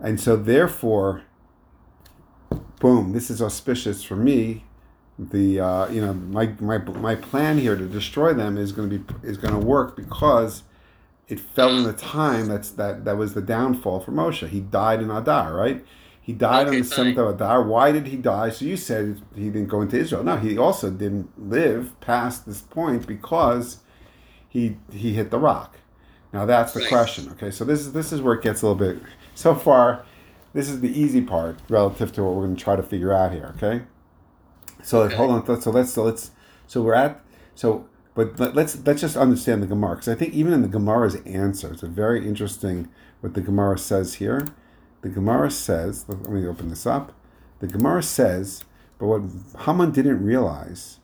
[0.00, 1.22] And so, therefore,
[2.78, 4.64] boom, this is auspicious for me.
[5.18, 8.98] The uh, you know my my my plan here to destroy them is going to
[8.98, 10.64] be is going to work because
[11.28, 14.48] it fell in the time that's that that was the downfall for Moshe.
[14.48, 15.84] He died in Adar, right?
[16.24, 17.62] He died Okay, on the seventh of Adar.
[17.64, 18.50] Why did he die?
[18.50, 20.24] So you said he didn't go into Israel.
[20.24, 23.78] No, he also didn't live past this point because
[24.48, 25.78] he he hit the rock.
[26.32, 26.88] Now that's the Right.
[26.88, 27.28] question.
[27.32, 29.02] Okay, so this is this is where it gets a little bit.
[29.34, 30.04] So far,
[30.54, 33.32] this is the easy part relative to what we're going to try to figure out
[33.32, 33.54] here.
[33.56, 33.82] Okay.
[34.82, 35.16] So Okay.
[35.16, 35.60] hold on.
[35.60, 36.30] So let's so let's
[36.66, 37.20] so we're at
[37.54, 40.68] so but let, let's let's just understand the Gemara because I think even in the
[40.68, 42.88] Gemara's answer, it's a very interesting
[43.20, 44.46] what the Gemara says here.
[45.04, 47.12] The Gemara says, let me open this up.
[47.60, 48.64] The Gemara says,
[48.98, 49.20] but what
[49.66, 50.98] Haman didn't realize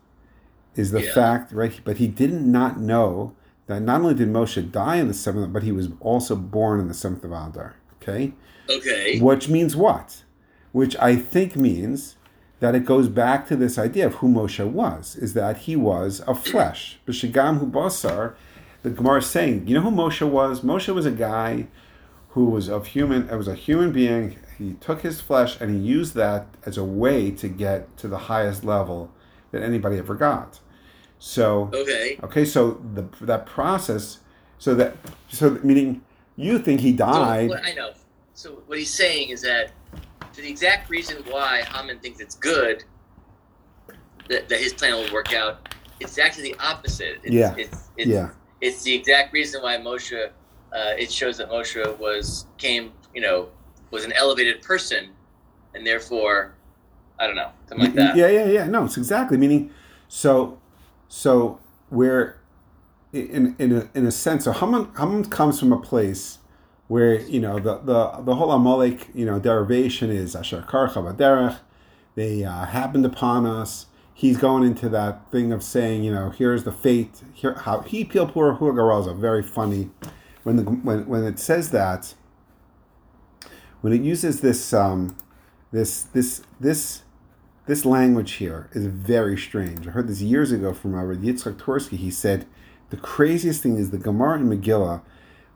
[0.75, 1.13] is the Yeah.
[1.13, 1.79] fact, right?
[1.85, 3.35] But he did not not know
[3.67, 6.89] that not only did Moshe die in the seventh, but he was also born in
[6.89, 7.75] the seventh of Adar.
[8.01, 8.33] Okay,
[8.71, 9.19] Okay.
[9.21, 10.25] which means what?
[10.73, 12.17] Which I think means
[12.61, 16.21] that it goes back to this idea of who Moshe was, is that he was
[16.21, 16.99] of flesh.
[17.07, 18.33] B'shigam hu basar,
[18.83, 20.63] the Gemara is saying, you know who Moshe was?
[20.63, 21.67] Moshe was a guy
[22.31, 24.37] who was of human, it was a human being.
[24.59, 28.19] He took his flesh and he used that as a way to get to the
[28.19, 29.11] highest level
[29.51, 30.61] that anybody ever got.
[31.19, 32.19] So, Okay.
[32.23, 34.21] okay, so the that process,
[34.59, 34.97] so that,
[35.29, 36.03] so meaning
[36.37, 37.49] you think he So, died.
[37.51, 37.93] what I know.
[38.35, 39.73] So what he's saying is that
[40.33, 42.85] for the exact reason why Haman thinks it's good
[44.29, 47.19] that, that his plan will work out, it's actually the opposite.
[47.25, 47.55] It's, Yeah.
[47.59, 48.31] It's, it's, yeah.
[48.61, 50.31] it's the exact reason why Moshe.
[50.73, 53.49] Uh, it shows that Moshe was came, you know,
[53.91, 55.11] was an elevated person,
[55.75, 56.55] and therefore,
[57.19, 58.17] I don't know, something like that.
[58.17, 58.67] Yeah, yeah, yeah.
[58.67, 59.71] No, it's exactly meaning.
[60.09, 60.59] So,
[61.09, 62.41] so where,
[63.13, 66.39] in in a, in a sense, so Haman Haman comes from a place
[66.87, 71.59] where you know the the the whole Amalek you know derivation is Asher Karcha Baderech.
[72.15, 73.87] They uh, happened upon us.
[74.13, 77.23] He's going into that thing of saying, you know, here's the fate.
[77.33, 78.53] Here, how he peel poor
[79.01, 79.89] is a very funny
[80.43, 82.15] when the when when it says that.
[83.81, 85.17] When it uses this um,
[85.73, 87.03] this this this
[87.67, 89.87] this language here is very strange.
[89.87, 91.97] I heard this years ago from Rabbi Yitzchak Tversky.
[91.97, 92.47] He said
[92.91, 95.01] the craziest thing is the Gemara and Megillah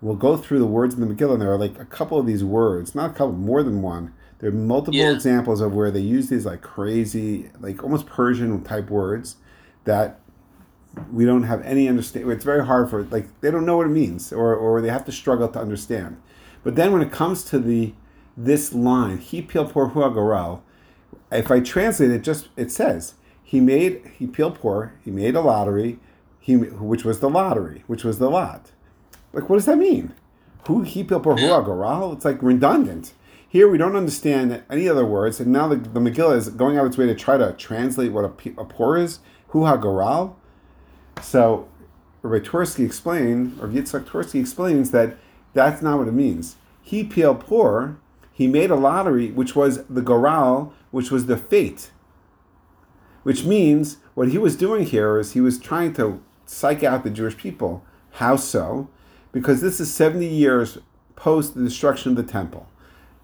[0.00, 2.26] will go through the words in the Megillah, and there are like a couple of
[2.26, 4.12] these words, not a couple, more than one.
[4.38, 5.12] There are multiple Yeah.
[5.12, 9.36] examples of where they use these like crazy, like almost Persian type words
[9.84, 10.20] that
[11.12, 12.30] we don't have any understand.
[12.30, 15.04] It's very hard for like they don't know what it means, or or they have
[15.06, 16.20] to struggle to understand.
[16.62, 17.94] But then when it comes to the
[18.36, 20.60] this line, he peel por huagaral,
[21.30, 25.40] if I translate it, just it says he made he peel poor, he made a
[25.40, 25.98] lottery,
[26.40, 28.72] he which was the lottery, which was the lot.
[29.32, 30.14] Like what does that mean?
[30.66, 32.14] Who he peel por huagaral?
[32.14, 33.12] It's like redundant.
[33.48, 36.86] Here we don't understand any other words, and now the, the Megillah is going out
[36.86, 39.20] its way to try to translate what a, a poor is.
[39.48, 40.34] Hu hagaral.
[41.22, 41.68] So
[42.22, 45.16] Rabbi Tversky explained, or Yitzhak Tversky explains that
[45.52, 46.56] that's not what it means.
[46.82, 47.96] He peel poor,
[48.32, 51.90] he made a lottery, which was the goral, which was the fate.
[53.22, 57.10] Which means what he was doing here is he was trying to psych out the
[57.10, 57.84] Jewish people.
[58.12, 58.88] How so?
[59.32, 60.78] Because this is 70 years
[61.16, 62.68] post the destruction of the temple.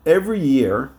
[0.07, 0.93] Every year,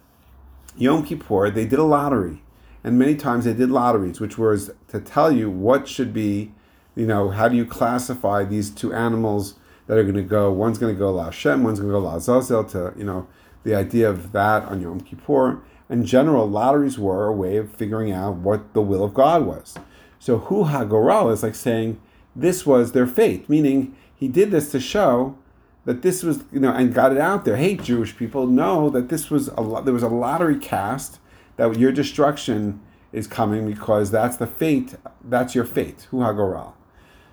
[0.77, 2.41] Yom Kippur, they did a lottery.
[2.83, 6.51] And many times they did lotteries, which was to tell you what should be,
[6.95, 9.55] you know, how do you classify these two animals
[9.87, 10.51] that are going to go?
[10.51, 13.27] One's going to go La Hashem, one's going to go La Azazel, to, you know,
[13.63, 15.61] the idea of that on Yom Kippur.
[15.89, 19.75] In general, lotteries were a way of figuring out what the will of God was.
[20.19, 21.99] So Hu HaGoral is like saying
[22.35, 25.37] this was their fate, meaning he did this to show
[25.85, 27.57] that this was, you know, and got it out there.
[27.57, 31.19] Hey, Jewish people, know that this was a lot, there was a lottery cast
[31.57, 32.79] that your destruction
[33.11, 34.95] is coming because that's the fate.
[35.23, 36.07] That's your fate.
[36.11, 36.73] Hu HaGoral.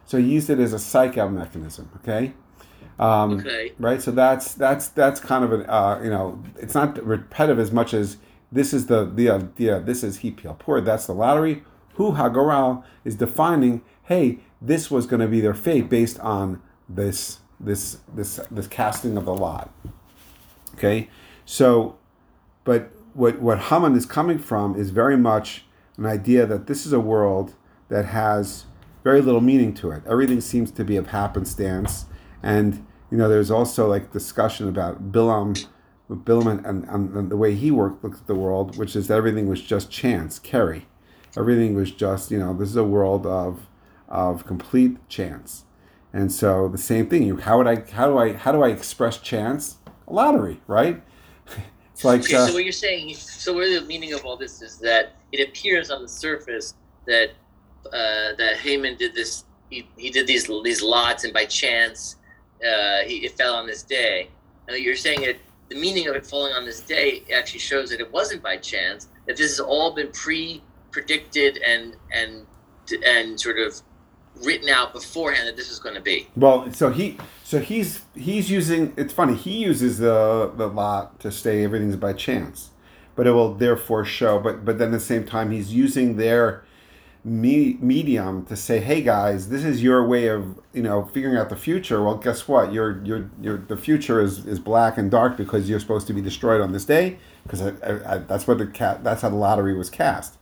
[0.09, 1.91] So he used it as a psych out mechanism.
[1.97, 2.33] Okay.
[2.99, 3.73] Um, Okay.
[3.79, 4.01] right?
[4.03, 7.93] So that's that's that's kind of an uh, you know it's not repetitive as much
[7.93, 8.17] as
[8.51, 9.81] this is the the idea.
[9.81, 10.81] This is he peel poor.
[10.81, 11.63] That's the lottery.
[11.97, 13.83] Hu Hagoral is defining.
[14.05, 19.19] Hey, this was going to be their fate based on this this this this casting
[19.19, 19.71] of the lot.
[20.75, 21.11] Okay,
[21.45, 21.99] so
[22.65, 25.65] but what what Haman is coming from is very much
[25.99, 27.55] an idea that this is a world
[27.91, 28.65] that has
[29.09, 30.03] very little meaning to it.
[30.07, 32.05] Everything seems to be of happenstance,
[32.43, 35.67] and you know there's also like discussion about Bilam,
[36.11, 39.17] Bilam and, and, and the way he worked looked at the world, which is that
[39.17, 40.87] everything was just chance, keri.
[41.39, 43.67] Everything was just you know this is a world of
[44.11, 45.65] of complete chance,
[46.13, 47.23] and so the same thing.
[47.23, 49.79] You how would I how do I how do I express chance?
[50.07, 51.03] A lottery, right?
[51.95, 54.63] It's like okay, uh, so what you're saying, so where the meaning of all this
[54.63, 56.75] is that it appears on the surface
[57.07, 57.33] that
[57.93, 62.17] uh, that Haman did this, he, he did these these lots, and by chance,
[62.67, 64.29] uh, he, it fell on this day.
[64.67, 65.37] And you're saying that
[65.69, 69.09] the meaning of it falling on this day actually shows that it wasn't by chance.
[69.27, 72.47] That this has all been pre predicted and and
[73.05, 73.81] and sort of
[74.45, 76.29] written out beforehand that this is going to be.
[76.37, 81.31] Well, so he so he's he's using it's funny he uses the the lot to
[81.31, 82.71] say everything's by chance,
[83.15, 84.39] but it will therefore show.
[84.39, 86.65] But but then at the same time he's using their
[87.25, 91.49] me, medium to say, hey guys, this is your way of you know figuring out
[91.49, 92.03] the future.
[92.03, 92.73] Well, guess what?
[92.73, 96.21] Your your your the future is is black and dark because you're supposed to be
[96.21, 97.61] destroyed on this day because
[98.29, 100.39] that's what the cat that's how the lottery was cast,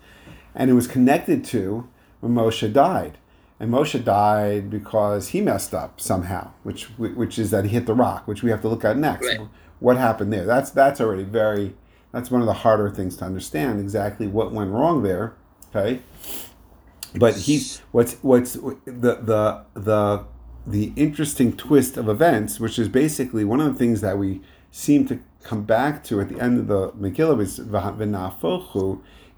[0.54, 1.88] and it was connected to
[2.20, 3.18] when Moshe died
[3.58, 7.94] and Moshe died because he messed up somehow, which which is that he hit the
[7.94, 9.26] rock, which we have to look at next.
[9.26, 9.48] Right.
[9.80, 10.44] What happened there?
[10.44, 11.74] That's that's already very
[12.12, 15.34] that's one of the harder things to understand exactly what went wrong there.
[15.74, 16.00] Okay,
[17.14, 20.24] but he's what's what's the the the
[20.66, 24.40] the interesting twist of events, which is basically one of the things that we
[24.70, 27.40] seem to come back to at the end of the Megillah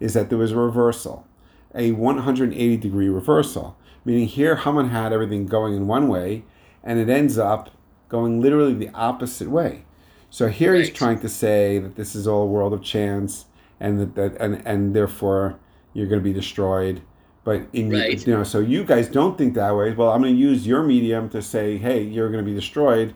[0.01, 1.27] is that there was a reversal,
[1.75, 3.77] a 180 degree reversal
[4.09, 6.43] Meaning here Haman had everything going in one way,
[6.83, 7.69] and it ends up
[8.09, 9.85] going literally the opposite way.
[10.31, 10.79] So here right.
[10.79, 13.45] he's trying to say that this is all a world of chance,
[13.79, 15.59] and that, that and and therefore
[15.93, 17.03] you're going to be destroyed.
[17.49, 18.27] But in right.
[18.27, 19.93] you know, so you guys don't think that way.
[19.93, 23.15] Well, I'm going to use your medium to say, hey, you're going to be destroyed,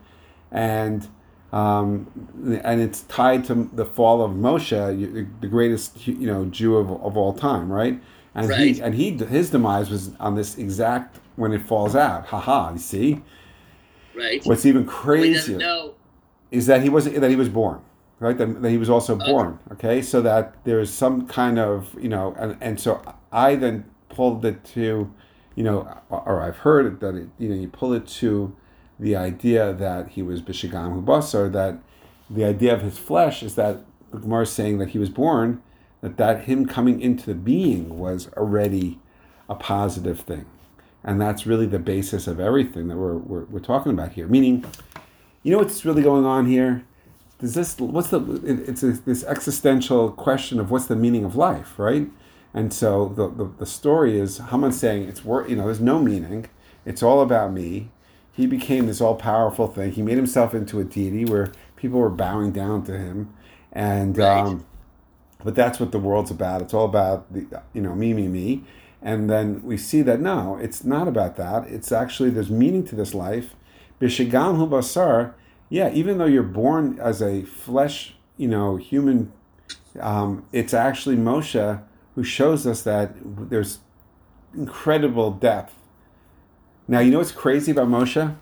[0.51, 1.07] and
[1.53, 2.07] um,
[2.64, 4.71] and it's tied to the fall of Moshe,
[5.40, 8.01] the greatest you know Jew of, of all time, right?
[8.35, 8.75] and right.
[8.75, 12.27] he and he his demise was on this exact when it falls out.
[12.27, 13.23] Haha, you see.
[14.14, 14.45] Right.
[14.45, 15.90] What's even crazier
[16.51, 17.81] is that he was that he was born,
[18.21, 18.37] right?
[18.37, 19.31] That, that he was also okay.
[19.31, 19.59] born.
[19.73, 24.44] Okay, so that there's some kind of you know, and and so I then pulled
[24.44, 25.12] it to,
[25.57, 28.55] you know, or I've heard that it, you know you pull it to
[29.01, 31.79] the idea that he was bishigam hubasar, that
[32.31, 33.81] the idea of his flesh is that
[34.12, 35.62] the Gemara is saying that he was born
[36.03, 38.98] that that him coming into the being was already
[39.48, 40.46] a positive thing.
[41.05, 44.27] And that's really the basis of everything that we're, we're, we're talking about here.
[44.29, 44.64] Meaning
[45.42, 46.85] you know what's really going on here?
[47.38, 51.79] Does this what's the it's a, this existential question of what's the meaning of life
[51.79, 52.09] right
[52.55, 55.99] and so the, the, the story is Haman saying it's work you know there's no
[55.99, 56.47] meaning
[56.85, 57.91] it's all about me
[58.33, 62.53] he became this all-powerful thing he made himself into a deity where people were bowing
[62.53, 63.33] down to him
[63.73, 64.41] and right.
[64.41, 64.67] um,
[65.45, 66.62] but that's what the world's about.
[66.62, 68.65] It's all about the you know me me me,
[69.01, 71.67] and then we see that no, it's not about that.
[71.67, 73.55] It's actually there's meaning to this life.
[74.01, 75.35] Bishigam hu basar.
[75.69, 79.33] Yeah, even though you're born as a flesh, you know, human,
[79.99, 81.83] um, it's actually Moshe
[82.14, 83.79] who shows us that there's
[84.55, 85.75] incredible depth.
[86.87, 88.37] Now, you know what's crazy about Moshe?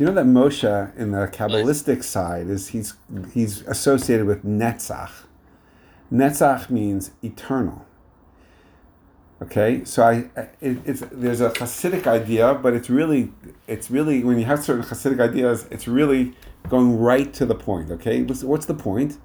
[0.00, 2.94] Do you know that Moshe in the Kabbalistic side is he's
[3.34, 5.10] he's associated with Netzach.
[6.10, 7.84] Netzach means eternal.
[9.42, 13.32] Okay, so I it, it's there's a Hasidic idea, but it's really
[13.66, 16.34] it's really when you have certain Hasidic ideas, it's really
[16.68, 17.90] going right to the point.
[17.90, 19.18] Okay, what's, what's the point?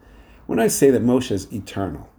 [0.45, 2.09] When I say that Moshe is eternal,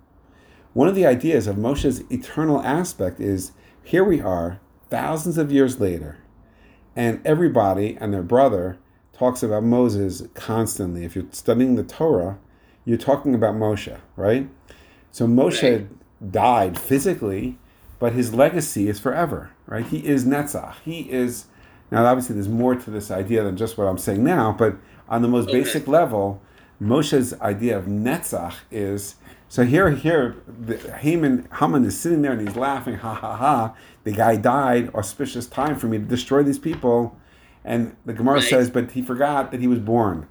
[0.77, 4.61] one of the ideas of Moshe's eternal aspect is here we are
[4.91, 6.19] thousands of years later,
[6.95, 8.77] and everybody and their brother
[9.15, 11.07] talks about Moses constantly.
[11.07, 12.37] If you're studying the Torah,
[12.85, 14.51] you're talking about Moshe, right?
[15.11, 16.31] So Moshe right.
[16.31, 17.59] died physically,
[17.99, 19.87] but his legacy is forever, right?
[19.87, 20.75] He is Netzach.
[20.85, 21.47] He is
[21.91, 24.77] now obviously there's more to this idea than just what I'm saying now, but
[25.09, 25.63] on the most okay.
[25.63, 26.43] basic level,
[26.79, 29.15] Moshe's idea of Netzach is
[29.49, 33.75] so here here the, Haman Haman is sitting there and he's laughing, ha ha ha.
[34.05, 37.17] The guy died, auspicious time for me to destroy these people.
[37.65, 38.45] And the Gemara right.
[38.45, 40.29] says, but he forgot that he was born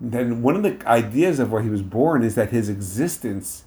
[0.00, 3.64] then one of the ideas of where he was born is that his existence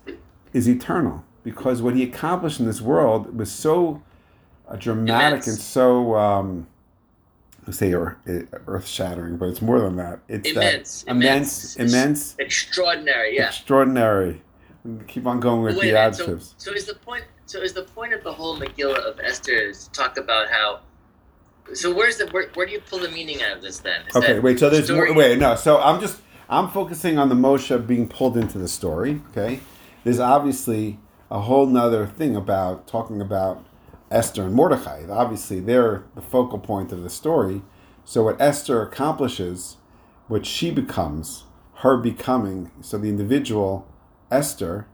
[0.54, 4.02] is eternal because what he accomplished in this world was so
[4.68, 5.48] uh, dramatic immense.
[5.48, 6.68] and so um,
[7.68, 10.20] I say earth shattering, but it's more than that.
[10.30, 13.36] It's immense, that immense, immense, immense, extraordinary.
[13.36, 14.42] Yeah, extraordinary.
[15.08, 16.56] Keep on going with Wait, the adjectives.
[16.58, 17.26] So, so is the point?
[17.46, 20.80] So is the point of the whole Megillah of Esther is to talk about how
[21.74, 24.02] so where's the where, where do you pull the meaning out of this then?
[24.08, 24.60] Is okay, wait.
[24.60, 25.56] So there's more, wait no.
[25.56, 29.22] So I'm just I'm focusing on the Moshe being pulled into the story.
[29.32, 29.62] Okay,
[30.04, 33.64] there's obviously a whole nother thing about talking about
[34.10, 35.04] Esther and Mordechai.
[35.10, 37.62] Obviously, they're the focal point of the story.
[38.04, 39.78] So what Esther accomplishes,
[40.28, 42.72] what she becomes, her becoming.
[42.82, 43.88] So the individual
[44.32, 44.88] Esther,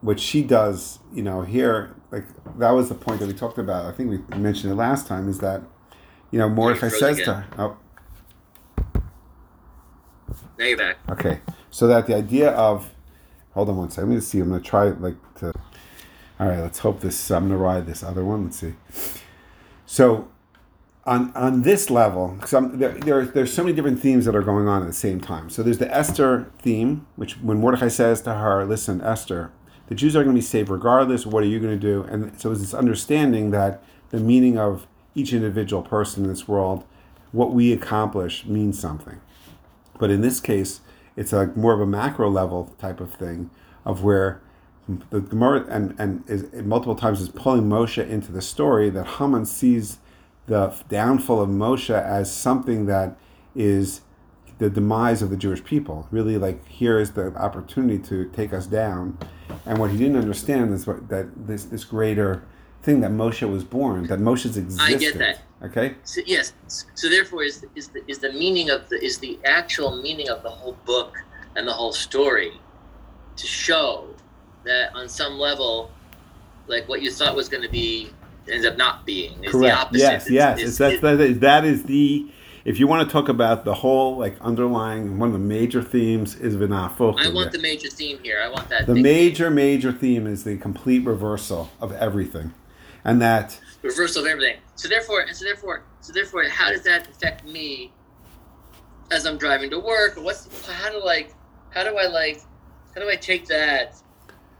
[0.00, 2.24] what she does, you know, here like
[2.58, 3.86] that was the point that we talked about.
[3.86, 5.28] I think we mentioned it last time.
[5.28, 5.62] Is that
[6.30, 7.24] you know Mordecai says again.
[7.24, 7.76] to her, oh.
[10.58, 10.98] Now you're back.
[11.10, 11.40] Okay,
[11.70, 12.90] so that the idea of,
[13.52, 14.10] hold on one second.
[14.10, 14.40] Let me see.
[14.40, 15.52] I'm gonna try like to.
[16.40, 17.30] All right, let's hope this.
[17.30, 18.44] I'm gonna ride this other one.
[18.44, 18.74] Let's see.
[19.86, 20.31] So,
[21.04, 24.68] on on this level, because there, there there's so many different themes that are going
[24.68, 25.50] on at the same time.
[25.50, 29.50] So there's the Esther theme, which when Mordecai says to her, "Listen, Esther,
[29.88, 31.26] the Jews are going to be saved regardless.
[31.26, 34.86] What are you going to do?" And so it's this understanding that the meaning of
[35.14, 36.84] each individual person in this world,
[37.32, 39.20] what we accomplish, means something.
[39.98, 40.80] But in this case,
[41.16, 43.50] it's like more of a macro level type of thing,
[43.84, 44.40] of where
[45.10, 49.46] the Gemara and and is, multiple times is pulling Moshe into the story that Haman
[49.46, 49.98] sees
[50.46, 53.16] the downfall of Moshe as something that
[53.54, 54.00] is
[54.58, 56.06] the demise of the Jewish people.
[56.10, 59.18] Really, like here is the opportunity to take us down.
[59.66, 62.44] And what he didn't understand is what, that this this greater
[62.82, 64.80] thing that Moshe was born, that Moshe's existence.
[64.80, 65.42] I get that.
[65.62, 65.94] Okay.
[66.02, 66.52] So, yes.
[66.66, 70.42] So therefore, is is the, is the meaning of the is the actual meaning of
[70.42, 71.16] the whole book
[71.54, 72.52] and the whole story
[73.36, 74.08] to show
[74.64, 75.90] that on some level,
[76.66, 78.10] like what you thought was going to be
[78.48, 79.42] ends up not being.
[79.44, 79.88] Is Correct.
[79.92, 80.22] Yes.
[80.22, 80.58] It's, yes.
[80.60, 82.28] It's, that's, that is, that is the.
[82.64, 86.36] If you want to talk about the whole like underlying one of the major themes
[86.36, 87.18] is v'nafoch.
[87.18, 88.40] I want the major theme here.
[88.40, 88.86] I want that.
[88.86, 89.54] The major theme.
[89.56, 92.54] major theme is the complete reversal of everything
[93.04, 94.58] and that reversal of everything.
[94.76, 97.92] So therefore, and so therefore, so therefore, how does that affect me
[99.10, 100.14] as I'm driving to work?
[100.16, 101.34] What's how do like
[101.70, 102.42] how do I like
[102.94, 103.96] how do I take that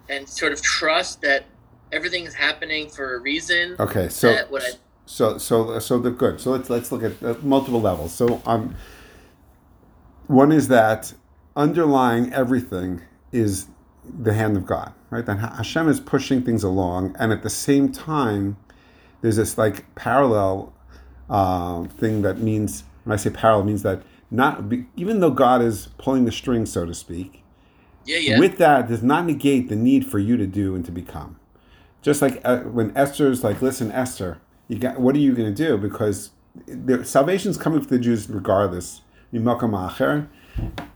[0.09, 1.47] and sort of trust that
[1.93, 3.77] everything is happening for a reason?
[3.79, 4.73] Okay, so I,
[5.07, 6.41] so so so the good.
[6.41, 8.15] So let's let's look at uh, multiple levels.
[8.15, 8.75] So um,
[10.27, 11.13] one is that
[11.55, 13.67] underlying everything is
[14.05, 15.25] the hand of God, right?
[15.25, 18.57] That Hashem is pushing things along, and at the same time,
[19.21, 20.73] there's this like parallel
[21.29, 24.65] uh, thing that means when I say parallel means that not
[24.97, 27.43] even though God is pulling the string, so to speak.
[28.05, 28.39] Yeah, yeah.
[28.39, 31.39] With that, does not negate the need for you to do and to become.
[32.03, 34.39] Just like uh, when Esther's like, "Listen, Esther,
[34.69, 36.31] you got what are you going to do?" Because
[36.67, 39.03] the salvation's coming for the Jews regardless.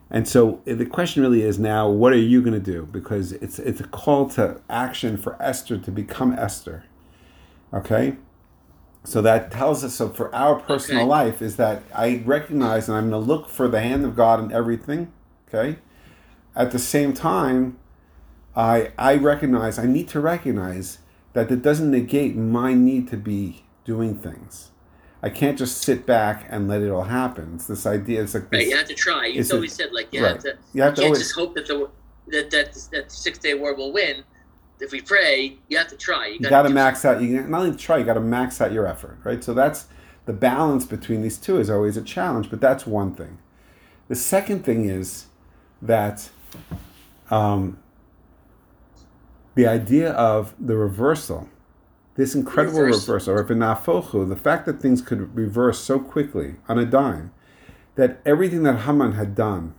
[0.09, 2.85] And so the question really is now, what are you going to do?
[2.85, 6.85] Because it's it's a call to action for Esther to become Esther.
[7.73, 8.15] Okay,
[9.03, 9.95] so that tells us.
[9.95, 11.09] So for our personal okay.
[11.09, 14.39] life, is that I recognize and I'm going to look for the hand of God
[14.39, 15.11] in everything.
[15.47, 15.79] Okay,
[16.55, 17.77] at the same time,
[18.57, 20.97] I I recognize I need to recognize
[21.33, 24.71] that it doesn't negate my need to be doing things.
[25.21, 27.53] I can't just sit back and let it all happen.
[27.55, 28.23] It's this idea.
[28.23, 28.67] It's like this, right.
[28.67, 29.27] You have to try.
[29.27, 30.33] You always said like you right.
[30.33, 30.57] have to.
[30.73, 31.89] You, have to can't always, just hope that the
[32.27, 34.23] that that that six day war will win.
[34.79, 36.27] If we pray, you have to try.
[36.27, 37.21] You got to max out.
[37.21, 39.43] You not only try, you got to max out your effort, right?
[39.43, 39.87] So that's
[40.25, 42.49] the balance between these two is always a challenge.
[42.49, 43.39] But that's one thing.
[44.07, 45.27] The second thing is
[45.81, 46.29] that
[47.31, 47.79] um,
[49.57, 51.49] the idea of the reversal
[52.17, 56.79] this incredible reversal, or if in the fact that things could reverse so quickly on
[56.79, 57.31] a dime,
[57.93, 59.75] that everything that Haman had done,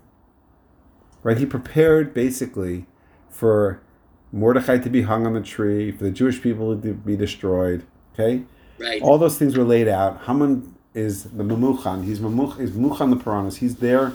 [1.25, 2.87] right, he prepared basically
[3.29, 3.83] for
[4.31, 8.45] Mordechai to be hung on the tree, for the Jewish people to be destroyed, okay?
[8.79, 9.03] Right.
[9.03, 10.27] All those things were laid out.
[10.27, 12.05] Haman is the Mamuchan.
[12.05, 13.57] He's Mamuch, he's Muchan the Piranhas.
[13.57, 14.13] He's there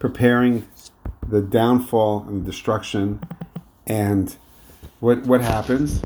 [0.00, 0.66] preparing
[1.28, 3.20] the downfall and the destruction
[3.88, 4.36] and
[5.00, 6.02] what what happens?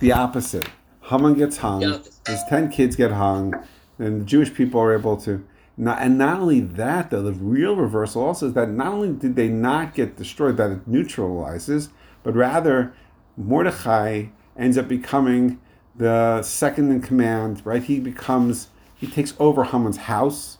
[0.00, 0.68] The opposite.
[1.02, 1.82] Haman gets hung.
[2.26, 3.54] His ten kids get hung,
[3.98, 5.46] and the Jewish people are able to.
[5.78, 9.36] Not, and not only that, though, the real reversal also is that not only did
[9.36, 11.90] they not get destroyed, that it neutralizes,
[12.22, 12.94] but rather
[13.36, 15.60] Mordechai ends up becoming
[15.94, 17.60] the second in command.
[17.64, 17.82] Right?
[17.82, 20.56] He becomes he takes over Haman's house.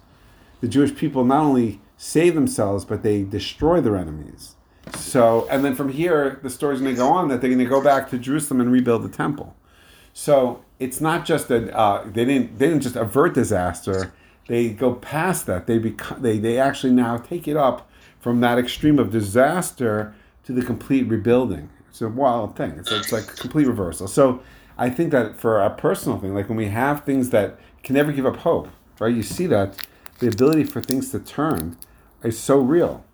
[0.60, 4.55] The Jewish people not only save themselves, but they destroy their enemies.
[4.94, 7.66] So, and then from here, the story's going to go on that they're going to
[7.66, 9.56] go back to Jerusalem and rebuild the temple.
[10.12, 14.12] So it's not just that uh, they didn't they didn't just avert disaster;
[14.46, 15.66] they go past that.
[15.66, 20.14] They become they they actually now take it up from that extreme of disaster
[20.44, 21.68] to the complete rebuilding.
[21.88, 22.72] It's a wild thing.
[22.78, 24.08] It's, it's like a complete reversal.
[24.08, 24.42] So
[24.78, 28.12] I think that for a personal thing, like when we have things that can never
[28.12, 28.68] give up hope,
[28.98, 29.14] right?
[29.14, 29.86] You see that
[30.18, 31.76] the ability for things to turn
[32.22, 33.04] is so real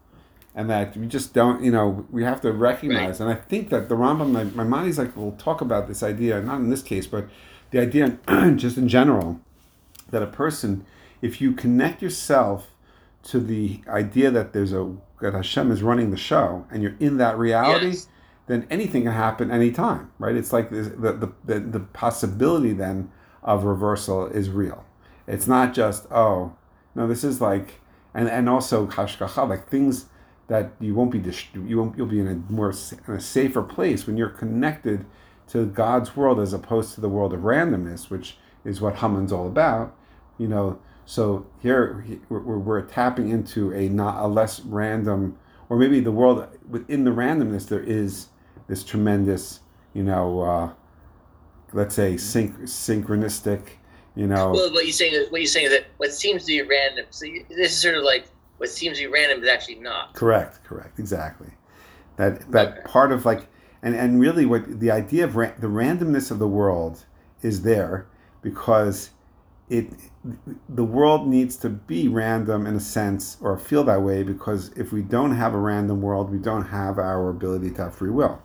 [0.54, 3.20] and that we just don't, you know, we have to recognize.
[3.20, 3.30] Right.
[3.30, 6.02] And I think that the Rambam, my, my mind is like, we'll talk about this
[6.02, 7.26] idea, not in this case, but
[7.70, 8.18] the idea
[8.56, 9.40] just in general,
[10.10, 10.84] that a person,
[11.22, 12.70] if you connect yourself
[13.24, 17.16] to the idea that there's a, that Hashem is running the show and you're in
[17.16, 18.08] that reality, yes.
[18.46, 20.34] then anything can happen anytime, right?
[20.34, 23.10] It's like the, the, the, the possibility then
[23.42, 24.84] of reversal is real.
[25.26, 26.54] It's not just, oh,
[26.94, 27.80] no, this is like,
[28.14, 30.06] and and also hashgacha, like things
[30.52, 31.18] that you won't be
[31.66, 32.74] you won't you'll be in a more
[33.06, 35.06] in a safer place when you're connected
[35.48, 39.46] to God's world as opposed to the world of randomness, which is what Haman's all
[39.46, 39.96] about.
[40.36, 45.38] You know, so here we're, we're tapping into a not a less random,
[45.70, 48.26] or maybe the world within the randomness there is
[48.68, 49.60] this tremendous,
[49.94, 50.70] you know, uh,
[51.72, 53.62] let's say synch- synchronistic,
[54.14, 54.50] you know.
[54.50, 57.06] Well, what you're saying is what you're saying is that what seems to be random.
[57.08, 58.26] So you, this is sort of like
[58.62, 60.14] what seems to be random is actually not.
[60.14, 60.62] Correct.
[60.62, 61.00] Correct.
[61.00, 61.48] Exactly.
[62.14, 62.80] That that okay.
[62.84, 63.48] part of like
[63.82, 67.04] and and really what the idea of ra- the randomness of the world
[67.42, 68.06] is there
[68.40, 69.10] because
[69.68, 69.90] it
[70.68, 74.92] the world needs to be random in a sense or feel that way because if
[74.92, 78.40] we don't have a random world we don't have our ability to have free will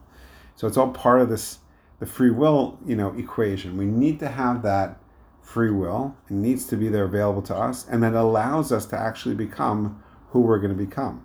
[0.55, 1.59] so it's all part of this
[1.99, 4.97] the free will you know equation we need to have that
[5.41, 8.97] free will it needs to be there available to us and that allows us to
[8.97, 11.23] actually become who we're going to become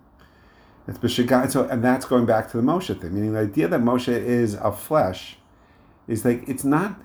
[0.89, 1.53] it's.
[1.53, 4.55] So, and that's going back to the Moshe thing, meaning the idea that Moshe is
[4.57, 5.37] of flesh
[6.09, 7.01] is like it's not,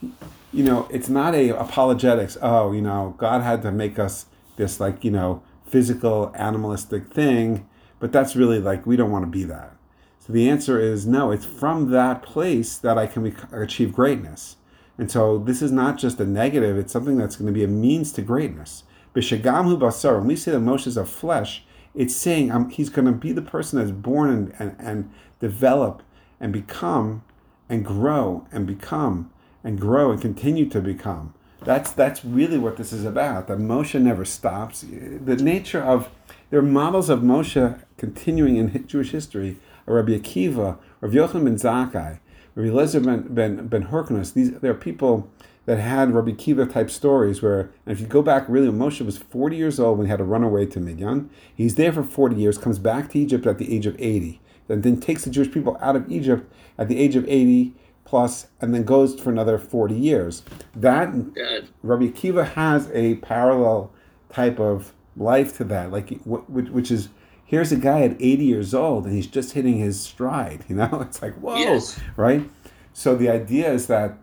[0.00, 2.36] you know, it's not a apologetics.
[2.42, 4.26] Oh, you know, God had to make us
[4.56, 7.68] this like you know physical animalistic thing,
[7.98, 9.74] but that's really like we don't want to be that.
[10.20, 11.30] So the answer is no.
[11.30, 14.56] It's from that place that I can achieve greatness.
[14.96, 17.68] And so this is not just a negative; it's something that's going to be a
[17.68, 18.84] means to greatness.
[19.14, 20.18] Basar.
[20.18, 23.32] When we say that Moshe is of flesh, it's saying um, he's going to be
[23.32, 25.10] the person that's born and, and, and
[25.40, 26.02] develop
[26.40, 27.22] and become
[27.68, 29.30] and grow and become
[29.62, 31.34] and grow and continue to become.
[31.62, 33.48] That's that's really what this is about.
[33.48, 34.82] That Moshe never stops.
[34.82, 36.10] The nature of
[36.50, 39.56] there are models of Moshe continuing in Jewish history.
[39.86, 42.18] Rabbi Akiva, Rabbi Yochanan ben Zakkai,
[42.54, 44.32] Rabbi Eliezer ben ben, ben Hyrcanus.
[44.34, 45.30] These there are people
[45.66, 49.16] that had Rabbi Akiva type stories where, and if you go back really, Moshe was
[49.16, 51.30] 40 years old when he had to run away to Midian.
[51.54, 54.82] He's there for 40 years, comes back to Egypt at the age of 80, and
[54.82, 58.74] then takes the Jewish people out of Egypt at the age of 80 plus, and
[58.74, 60.42] then goes for another 40 years.
[60.76, 61.14] That.
[61.82, 63.90] Rabbi Akiva has a parallel
[64.30, 67.08] type of life to that, like which, which is,
[67.44, 71.00] here's a guy at 80 years old and he's just hitting his stride, you know?
[71.00, 71.98] It's like, whoa, yes.
[72.16, 72.48] right?
[72.92, 74.18] So the idea is that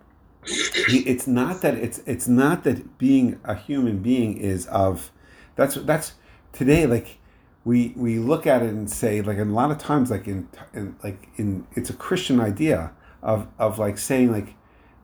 [0.45, 5.11] it's not that it's it's not that being a human being is of
[5.55, 6.13] that's that's
[6.51, 7.19] today like
[7.63, 10.95] we we look at it and say like a lot of times like in, in
[11.03, 14.55] like in it's a christian idea of of like saying like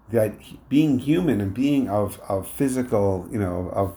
[0.10, 0.34] that
[0.70, 3.96] being human and being of of physical you know of,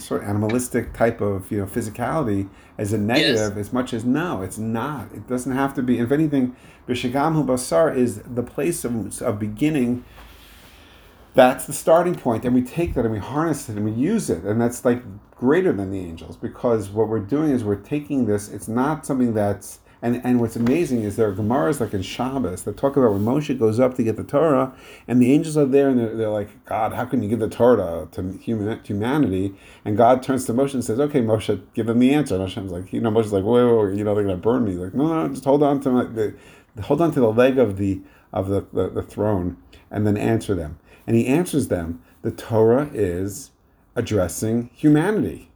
[0.00, 3.66] sort of animalistic type of you know physicality as a negative yes.
[3.66, 6.54] as much as no it's not it doesn't have to be if anything
[6.86, 10.04] b'shagam basar is the place of, of beginning
[11.36, 14.30] that's the starting point and we take that and we harness it and we use
[14.30, 18.26] it and that's like greater than the angels because what we're doing is we're taking
[18.26, 22.02] this it's not something that's and, and what's amazing is there are Gemaras like in
[22.02, 24.74] Shabbos that talk about when Moshe goes up to get the Torah,
[25.08, 27.48] and the angels are there, and they're, they're like, God, how can you give the
[27.48, 29.54] Torah to, to human, humanity?
[29.84, 32.34] And God turns to Moshe and says, Okay, Moshe, give them the answer.
[32.34, 34.72] And Hashem's like, you know, Moshe's like, wait, wait, you know, they're gonna burn me.
[34.72, 36.36] Like, no, no, just hold on to my, the,
[36.82, 38.00] hold on to the leg of the
[38.32, 39.56] of the, the, the throne,
[39.90, 40.78] and then answer them.
[41.06, 43.50] And he answers them the Torah is
[43.94, 45.50] addressing humanity.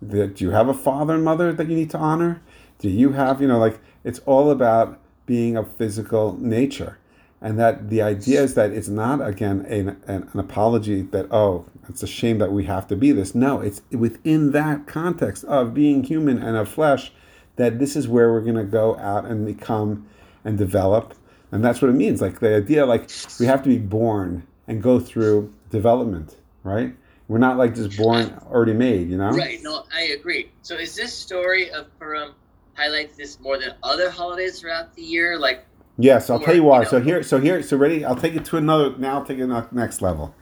[0.00, 2.42] That do you have a father and mother that you need to honor?
[2.78, 6.98] Do you have, you know, like it's all about being of physical nature.
[7.40, 11.66] And that the idea is that it's not, again, an, an, an apology that, oh,
[11.88, 13.32] it's a shame that we have to be this.
[13.32, 17.12] No, it's within that context of being human and of flesh
[17.54, 20.08] that this is where we're going to go out and become
[20.44, 21.14] and develop.
[21.52, 22.20] And that's what it means.
[22.20, 26.94] Like the idea, like we have to be born and go through development, right?
[27.26, 29.30] We're not like just born already made, you know?
[29.30, 29.60] Right.
[29.62, 30.50] No, I agree.
[30.62, 32.34] So is this story of Purim
[32.74, 35.38] highlights this more than other holidays throughout the year?
[35.38, 35.66] Like,
[35.98, 36.78] yes, I'll or, tell you why.
[36.78, 38.04] You know, so here, so here, so ready?
[38.04, 38.96] I'll take it to another.
[38.96, 40.34] Now, I'll take it to next level.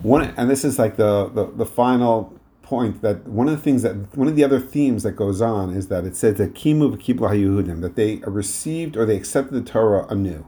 [0.00, 3.82] One, and this is like the, the the final point that one of the things
[3.82, 6.94] that one of the other themes that goes on is that it says that kimu
[6.94, 10.44] v'kibla hayudim that they received or they accepted the Torah anew.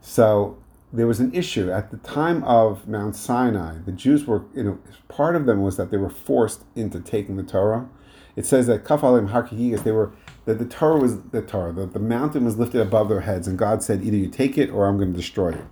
[0.00, 0.58] So
[0.96, 3.76] there was an issue at the time of Mount Sinai.
[3.84, 4.78] The Jews were, you know,
[5.08, 7.88] part of them was that they were forced into taking the Torah.
[8.34, 10.12] It says that kafalim hakigigas, they were
[10.46, 13.58] that the Torah was the Torah, that the mountain was lifted above their heads, and
[13.58, 15.64] God said, either you take it or I'm going to destroy it.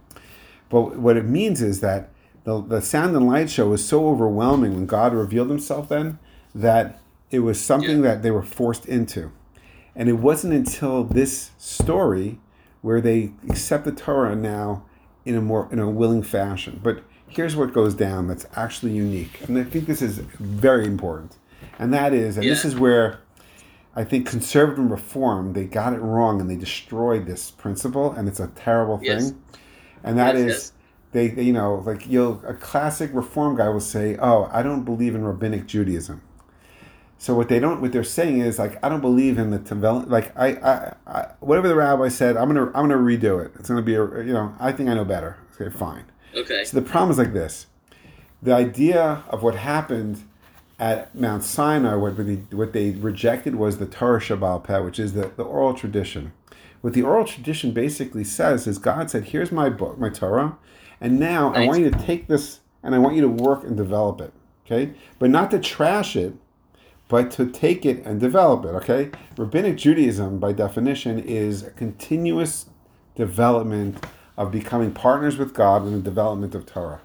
[0.68, 2.10] But what it means is that
[2.42, 6.18] the, the sound and light show was so overwhelming when God revealed himself then
[6.54, 7.00] that
[7.30, 8.14] it was something yeah.
[8.14, 9.30] that they were forced into.
[9.94, 12.40] And it wasn't until this story
[12.82, 14.84] where they accept the Torah now
[15.24, 16.80] in a more in a willing fashion.
[16.82, 21.36] But here's what goes down that's actually unique, and I think this is very important.
[21.78, 23.18] and that is, and this is where
[23.96, 28.28] I think conservative and reform they got it wrong and they destroyed this principle, and
[28.28, 29.06] it's a terrible thing.
[29.06, 29.32] Yes.
[30.02, 30.72] And that is, Yes, yes.
[31.12, 34.84] they, they, you know, like you'll a classic reform guy will say, "Oh, I don't
[34.84, 36.20] believe in rabbinic Judaism."
[37.24, 40.10] So what they don't, what they're saying is like, I don't believe in the develop.
[40.10, 43.52] Like I, I, I, whatever the rabbi said, I'm gonna, I'm gonna redo it.
[43.58, 45.38] It's gonna be a, you know, I think I know better.
[45.58, 46.04] Okay, fine.
[46.36, 46.64] Okay.
[46.64, 47.64] So the problem is like this:
[48.42, 50.22] the idea of what happened
[50.78, 55.14] at Mount Sinai, what they, what they rejected was the Torah Shebal Peh, which is
[55.14, 56.34] the, the oral tradition.
[56.82, 60.58] What the oral tradition basically says is God said, "Here's my book, my Torah,
[61.00, 63.78] and now I want you to take this and I want you to work and
[63.78, 64.34] develop it."
[64.66, 66.34] Okay, but not to trash it,
[67.08, 68.68] but to take it and develop it.
[68.68, 72.66] Okay, rabbinic Judaism, by definition, is a continuous
[73.14, 74.04] development
[74.36, 77.00] of becoming partners with God in the development of Torah.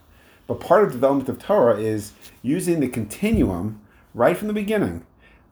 [0.48, 3.82] But part of development of Torah is using the continuum
[4.16, 5.06] right from the beginning,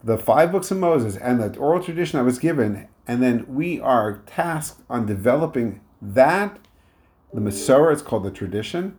[0.04, 3.80] the five books of Moses and the oral tradition that was given, and then we
[3.80, 6.60] are tasked on developing that.
[7.34, 8.98] The Masorah is called the tradition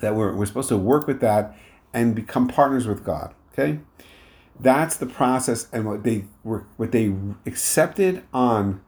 [0.00, 1.56] that we're, we're supposed to work with that
[1.94, 3.32] and become partners with God.
[3.52, 3.80] Okay,
[4.60, 7.12] that's the process, and what they were what they
[7.46, 8.80] accepted on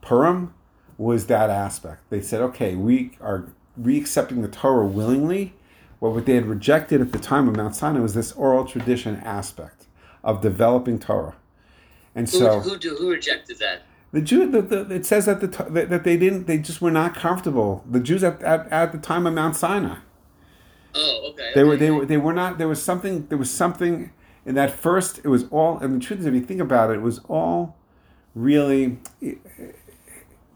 [0.00, 0.54] Purim
[0.96, 2.02] was that aspect.
[2.10, 3.46] They said, okay, we are
[3.76, 5.54] re-accepting the Torah willingly.
[6.00, 9.16] Well, what they had rejected at the time of Mount Sinai was this oral tradition
[9.16, 9.86] aspect
[10.24, 11.36] of developing Torah.
[12.14, 13.82] And Who, so who, do, who rejected that?
[14.10, 16.90] the Jew, the, the, it says that the that that they didn't, they just were
[16.90, 17.84] not comfortable.
[17.88, 19.98] The Jews at, at, at the time of Mount Sinai,
[20.94, 21.50] Oh, okay.
[21.54, 21.84] they were okay.
[21.84, 22.58] they were they were not.
[22.58, 23.26] There was something.
[23.26, 24.10] There was something
[24.44, 25.18] in that first.
[25.24, 25.78] It was all.
[25.78, 27.76] And the truth is, if you think about it, it was all
[28.34, 28.98] really.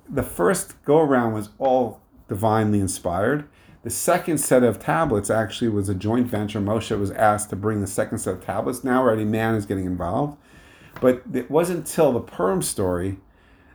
[0.08, 3.48] The first go around was all divinely inspired.
[3.82, 6.60] The second set of tablets actually was a joint venture.
[6.60, 8.84] Moshe was asked to bring the second set of tablets.
[8.84, 10.38] Now already man is getting involved.
[11.00, 13.18] But it wasn't until the Purim story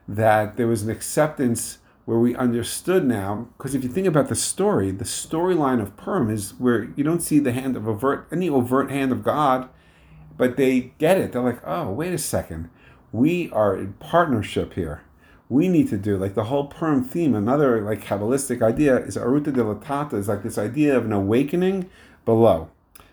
[0.07, 3.49] that there was an acceptance where we understood now.
[3.57, 7.21] Because if you think about the story, the storyline of Purim is where you don't
[7.21, 9.67] see the hand of overt any overt hand of God,
[10.37, 11.31] but they get it.
[11.31, 12.69] They're like, oh, wait a second,
[13.11, 15.01] we are in partnership here.
[15.49, 17.33] We need to do like the whole Purim theme.
[17.33, 21.89] Another like Kabbalistic idea is Aruta de Latata is like this idea of an awakening
[22.25, 22.69] below.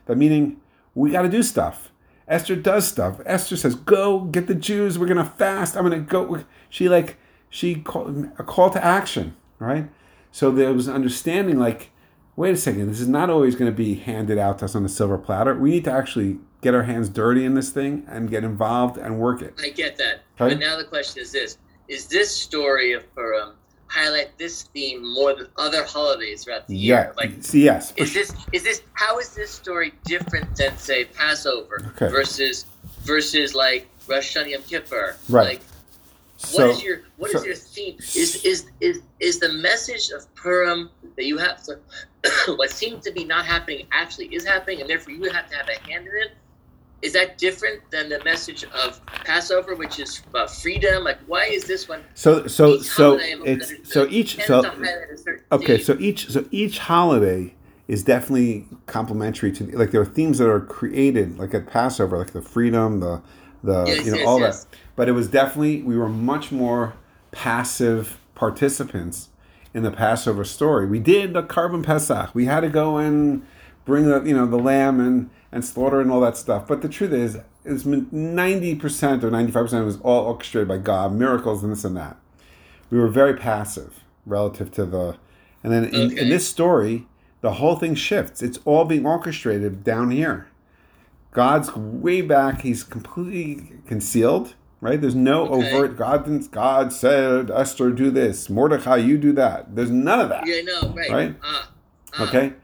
[0.07, 0.61] That meaning
[0.95, 1.91] we got to do stuff.
[2.27, 3.20] Esther does stuff.
[3.25, 4.99] Esther says, "Go get the Jews.
[4.99, 5.77] We're gonna fast.
[5.77, 7.18] I'm gonna go." She like
[7.55, 9.89] she called a call to action, right?
[10.33, 11.93] So there was an understanding, like,
[12.35, 14.85] wait a second, this is not always going to be handed out to us on
[14.85, 15.55] a silver platter.
[15.55, 19.19] We need to actually get our hands dirty in this thing and get involved and
[19.19, 19.55] work it.
[19.62, 20.23] I get that.
[20.41, 20.55] Okay.
[20.55, 21.59] But now the question is this:
[21.89, 23.53] Is this story of Purim
[23.87, 26.95] highlight this theme more than other holidays throughout the Yeah.
[27.03, 27.15] year?
[27.19, 27.93] Like, See, yes.
[27.97, 28.23] is sure.
[28.23, 32.09] this is this how is this story different than say Passover Okay.
[32.11, 32.65] versus
[33.03, 35.17] versus like Rosh Hashanah Yom Kippur?
[35.29, 35.49] Right.
[35.49, 35.61] Like,
[36.39, 37.97] So- what is your what is so- your theme?
[37.99, 41.79] Is is is is the message of Purim that you have to
[42.57, 45.69] what seems to be not happening actually is happening, and therefore you have to have
[45.69, 46.33] a hand in it?
[47.05, 51.05] Is that different than the message of Passover, which is about freedom?
[51.05, 52.03] Like, why is this one?
[52.15, 56.79] So so so it's so each so highlight a certain okay so each so each
[56.79, 57.53] holiday
[57.89, 62.33] is definitely complementary to like there are themes that are created like at Passover like
[62.33, 63.21] the freedom the
[63.63, 64.65] the Yes, you know yes, all yes.
[64.65, 66.95] that but it was definitely we were much more
[67.33, 69.29] passive participants
[69.75, 73.45] in the Passover story we did the korban Pesach we had to go and
[73.85, 76.67] bring the you know the lamb and and slaughter and all that stuff.
[76.67, 81.73] But the truth is is 90% or 95% was all orchestrated by God miracles and
[81.73, 82.19] this and that.
[82.91, 85.17] We were very passive relative to the
[85.63, 87.07] and then in, in this story
[87.41, 88.43] the whole thing shifts.
[88.43, 90.49] It's all being orchestrated down here.
[91.31, 92.63] God's way back.
[92.63, 95.01] He's completely concealed right?
[95.01, 95.75] There's no Okay.
[95.75, 98.51] overt god didn't god said esther do this.
[98.51, 99.77] Mordecai you do that.
[99.77, 100.47] There's none of that.
[100.47, 101.11] Yeah, no, right.
[101.11, 101.35] Right?
[101.43, 101.71] Ah,
[102.15, 102.29] ah.
[102.29, 102.55] okay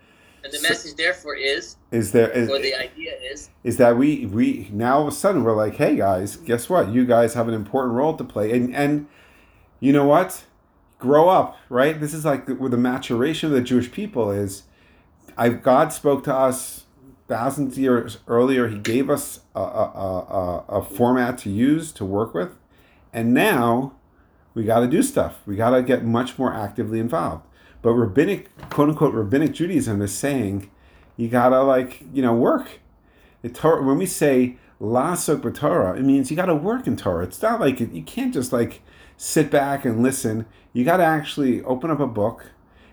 [0.44, 3.96] And the So- message, therefore, is, is there is, or the idea is, is that
[3.96, 6.90] we we now all of a sudden we're like hey guys guess what?
[6.90, 8.52] You guys have an important role to play.
[8.52, 9.06] And and
[9.80, 10.44] you know what?
[10.98, 11.98] Grow up right?
[12.00, 14.62] This is like the, where the maturation of the jewish people is.
[15.36, 16.84] I god spoke to us
[17.28, 18.68] thousands of years earlier.
[18.68, 22.56] He gave us a, a, a, a- a format to use to work with.
[23.12, 23.94] And now
[24.54, 25.38] we got to do stuff.
[25.46, 27.44] We got to get much more actively involved
[27.82, 30.70] but rabbinic quote unquote rabbinic judaism is saying
[31.16, 32.80] you gotta like you know work
[33.42, 37.24] the Torah, when we say lasok b'Torah, it means you got to work in Torah.
[37.24, 38.82] It's not like you can't just like
[39.16, 40.46] sit back and listen.
[40.72, 42.50] You got to actually open up a book.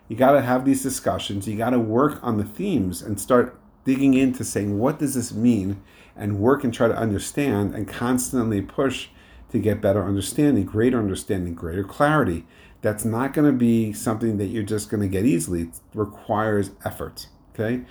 [0.08, 1.48] You got to have these discussions.
[1.48, 5.34] You got to work on the themes and start digging into saying what does this
[5.34, 5.82] mean,
[6.16, 9.10] and work and try to understand and constantly push
[9.52, 12.46] to get better understanding, greater understanding, greater clarity.
[12.88, 15.64] That's not going to be something that you're just going to get easily.
[15.64, 17.28] It requires effort.
[17.54, 17.82] Okay,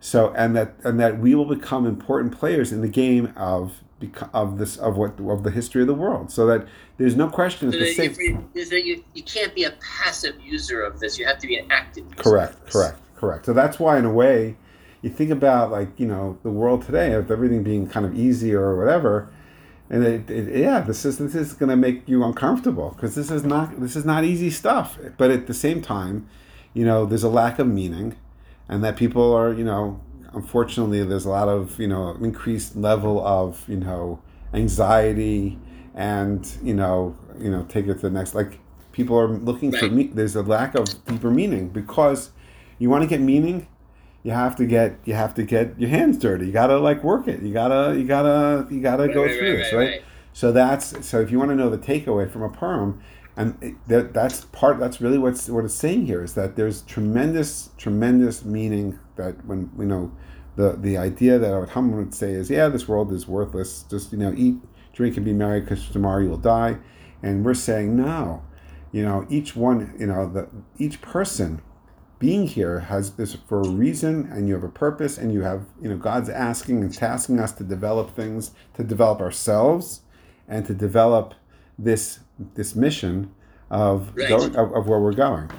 [0.00, 3.80] so and that and that we will become important players in the game of
[4.34, 6.32] of this of what of the history of the world.
[6.32, 6.66] So that
[6.96, 7.70] there's no question.
[7.70, 7.84] So that
[8.70, 11.20] that you, you, you can't be a passive user of this.
[11.20, 12.04] You have to be an active.
[12.04, 12.68] user Correct.
[12.68, 12.98] Correct.
[13.14, 13.46] Correct.
[13.46, 14.56] So that's why, in a way,
[15.02, 18.52] you think about like you know the world today of everything being kind of easy
[18.52, 19.32] or whatever
[19.92, 23.30] and it, it, yeah this is this is going to make you uncomfortable because this
[23.30, 26.26] is not this is not easy stuff but at the same time
[26.74, 28.16] you know there's a lack of meaning
[28.68, 30.00] and that people are you know
[30.32, 34.20] unfortunately there's a lot of you know increased level of you know
[34.54, 35.58] anxiety
[35.94, 38.58] and you know you know take it to the next like
[38.92, 39.80] people are looking right.
[39.80, 42.30] for me there's a lack of deeper meaning because
[42.78, 43.66] you want to get meaning
[44.22, 46.46] you have to get you have to get your hands dirty.
[46.46, 47.42] You gotta like work it.
[47.42, 50.02] You gotta you gotta you gotta right, go right, through right, this, right?
[50.32, 53.02] So that's so if you want to know the takeaway from a Purim,
[53.36, 57.70] and that that's part that's really what's what it's saying here is that there's tremendous
[57.76, 60.12] tremendous meaning that when you know
[60.56, 64.12] the the idea that what Haman would say is yeah this world is worthless just
[64.12, 64.56] you know eat
[64.92, 66.78] drink and be merry because tomorrow you will die,
[67.22, 68.42] and we're saying no,
[68.92, 70.48] you know each one you know the
[70.78, 71.60] each person
[72.22, 75.66] being here has this for a reason and you have a purpose and you have
[75.82, 80.02] you know god's asking and tasking us to develop things to develop ourselves
[80.46, 81.34] and to develop
[81.76, 82.20] this
[82.54, 83.28] this mission
[83.70, 84.28] of right.
[84.28, 85.50] going of, of, where we're going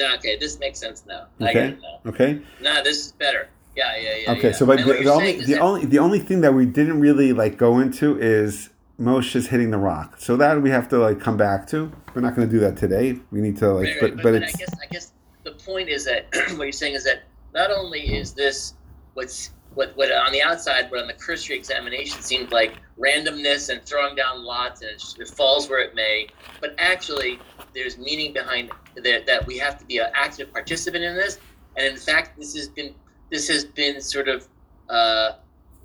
[0.00, 2.10] okay this makes sense now okay now.
[2.10, 4.52] okay no this is better yeah yeah yeah okay yeah.
[4.52, 5.60] so but the, the only the that...
[5.60, 9.78] only the only thing that we didn't really like go into is Moshe's hitting the
[9.78, 10.20] rock.
[10.20, 11.90] So that we have to like come back to.
[12.14, 13.18] We're not going to do that today.
[13.32, 14.00] We need to like, right, right.
[14.00, 14.54] But, but, but, it's.
[14.54, 15.12] I guess I guess
[15.44, 16.26] the point is that
[16.56, 17.24] what you're saying is that
[17.54, 18.74] not only is this
[19.14, 23.82] what's what, what on the outside, but on the cursory examination seemed like randomness and
[23.82, 26.28] throwing down lots and it, it falls where it may,
[26.60, 27.40] but actually
[27.74, 28.70] there's meaning behind
[29.02, 31.38] that, that we have to be an active participant in this.
[31.76, 32.94] And in fact, this has been
[33.30, 34.46] this has been sort of
[34.88, 35.32] uh,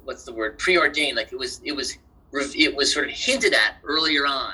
[0.04, 1.18] what's the word preordained.
[1.18, 1.98] Like it was it was
[2.32, 4.54] it was sort of hinted at earlier on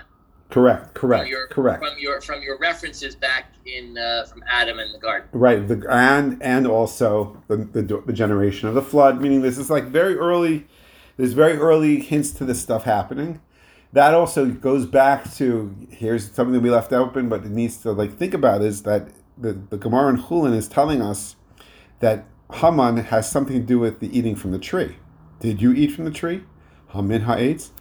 [0.50, 0.94] Correct.
[0.94, 1.24] Correct.
[1.24, 1.84] From your, correct.
[1.84, 5.28] From your from your references back in uh, from Adam and the garden.
[5.34, 5.68] Right.
[5.68, 9.22] The and and also the, the the generation of the flood.
[9.22, 10.68] Meaning this is like very early.
[11.18, 13.42] There's very early hints to this stuff happening.
[13.94, 17.92] That also goes back to here's something that we left open, but it needs to
[17.92, 21.36] like think about is that the the Gemara in Chulin is telling us
[22.00, 24.98] that Haman has something to do with the eating from the tree.
[25.40, 26.44] Did you eat from the tree?
[26.90, 27.72] Hamin ha'etz.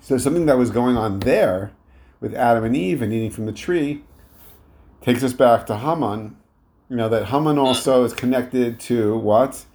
[0.00, 1.72] So something that was going on there
[2.22, 4.02] with Adam and Eve and eating from the tree
[5.02, 6.36] takes us back to Haman.
[6.88, 9.66] You know that Haman also is connected to what?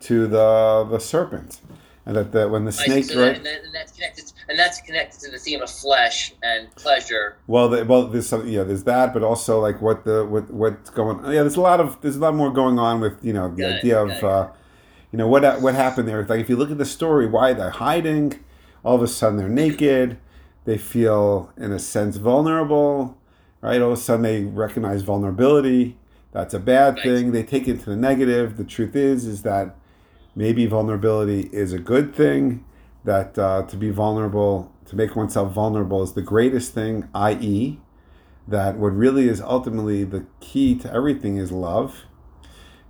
[0.00, 1.60] To the the serpent,
[2.04, 5.18] and that the, when the snake so right, that, and, that's connected, and that's connected
[5.20, 7.38] to the theme of flesh and pleasure.
[7.46, 10.90] Well, the, well, there's some, yeah, there's that, but also like what the what what's
[10.90, 11.24] going.
[11.32, 13.62] Yeah, there's a lot of there's a lot more going on with you know the
[13.62, 14.24] got idea it, of.
[14.24, 14.48] Uh,
[15.10, 16.26] you know what what happened there?
[16.26, 18.44] Like if you look at the story, why they're hiding,
[18.84, 20.18] all of a sudden they're naked
[20.64, 23.18] they feel, in a sense, vulnerable,
[23.60, 23.80] right?
[23.80, 25.96] All of a sudden they recognize vulnerability.
[26.32, 27.32] That's a bad thing.
[27.32, 28.56] They take it to the negative.
[28.56, 29.76] The truth is, is that
[30.34, 32.64] maybe vulnerability is a good thing.
[33.04, 37.08] That uh, to be vulnerable, to make oneself vulnerable, is the greatest thing.
[37.14, 37.78] I.e.,
[38.48, 42.04] that what really is ultimately the key to everything is love.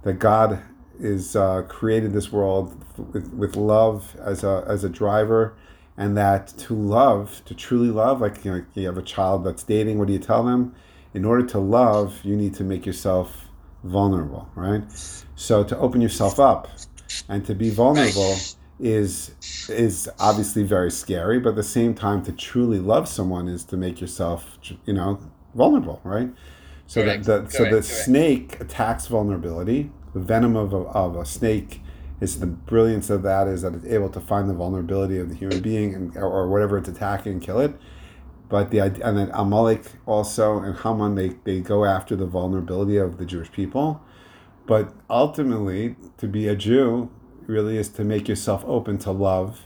[0.03, 0.63] That God
[1.01, 5.57] is uh, created this world with, with love as a as a driver
[5.97, 9.63] and that to love, to truly love, like you know, you have a child that's
[9.63, 10.75] dating, what do you tell them?
[11.13, 13.49] In order to love, you need to make yourself
[13.85, 14.83] vulnerable, right?
[15.37, 16.69] So to open yourself up
[17.29, 18.37] and to be vulnerable
[18.81, 19.33] is
[19.69, 23.77] is obviously very scary, but at the same time, to truly love someone is to
[23.77, 25.21] make yourself, you know,
[25.55, 26.31] vulnerable, right?
[26.87, 27.25] So correct.
[27.25, 27.87] the, the so the correct.
[27.87, 29.91] snake attacks vulnerability.
[30.13, 31.81] The venom of a, of a snake
[32.21, 35.35] is the brilliance of that is that it's able to find the vulnerability of the
[35.35, 37.75] human being and or whatever it's attacking and kill it.
[38.49, 43.19] But the and then Amalek also and Haman they, they go after the vulnerability of
[43.19, 44.01] the Jewish people.
[44.67, 47.11] But ultimately, to be a Jew
[47.47, 49.63] really is to make yourself open to love,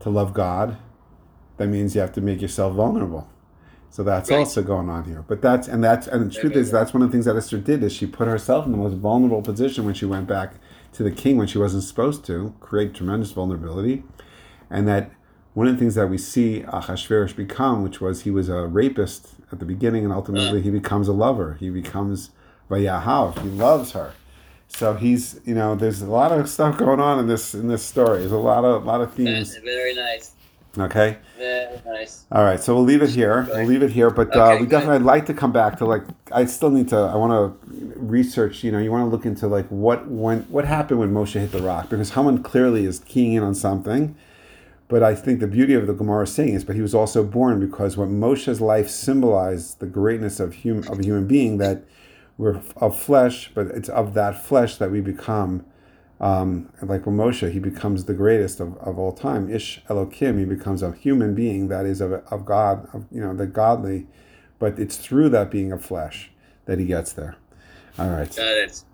[0.00, 0.76] to love God.
[1.56, 3.28] That means you have to make yourself vulnerable.
[3.88, 4.38] So that's right.
[4.38, 5.22] also going on here.
[5.26, 7.58] But that's and that's and the truth is that's one of the things that Esther
[7.58, 10.54] did is she put herself in the most vulnerable position when she went back
[10.92, 14.02] to the king when she wasn't supposed to, create tremendous vulnerability.
[14.70, 15.12] And that
[15.54, 19.34] one of the things that we see Achashverosh become, which was he was a rapist
[19.50, 21.56] at the beginning, and ultimately he becomes a lover.
[21.60, 22.30] He becomes
[22.70, 23.40] Vayahav.
[23.42, 24.14] He loves her.
[24.68, 27.84] So he's, you know, there's a lot of stuff going on in this in this
[27.84, 28.20] story.
[28.20, 29.54] There's a lot of a lot of themes.
[29.58, 30.31] Very nice.
[30.78, 31.18] Okay.
[31.36, 32.24] Very nice.
[32.32, 32.58] All right.
[32.58, 33.46] So we'll leave it here.
[33.50, 34.10] We'll leave it here.
[34.10, 34.70] But uh, we good.
[34.70, 36.96] definitely, I'd like to come back to like, I still need to.
[36.96, 38.64] I want to research.
[38.64, 41.52] You know, you want to look into like what when what happened when Moshe hit
[41.52, 44.16] the rock because Haman clearly is keying in on something.
[44.88, 47.60] But I think the beauty of the Gemara saying is, but he was also born
[47.60, 51.84] because what Moshe's life symbolized the greatness of hum, of a human being that
[52.38, 55.64] we're of flesh, but it's of that flesh that we become.
[56.22, 59.50] Um, like Moshe, he becomes the greatest of, of all time.
[59.52, 63.34] Ish Elokim, he becomes a human being that is of, of God, of, you know,
[63.34, 64.06] the godly.
[64.60, 66.30] But it's through that being of flesh
[66.66, 67.36] that he gets there.
[67.98, 68.34] All right.
[68.34, 68.84] Got it.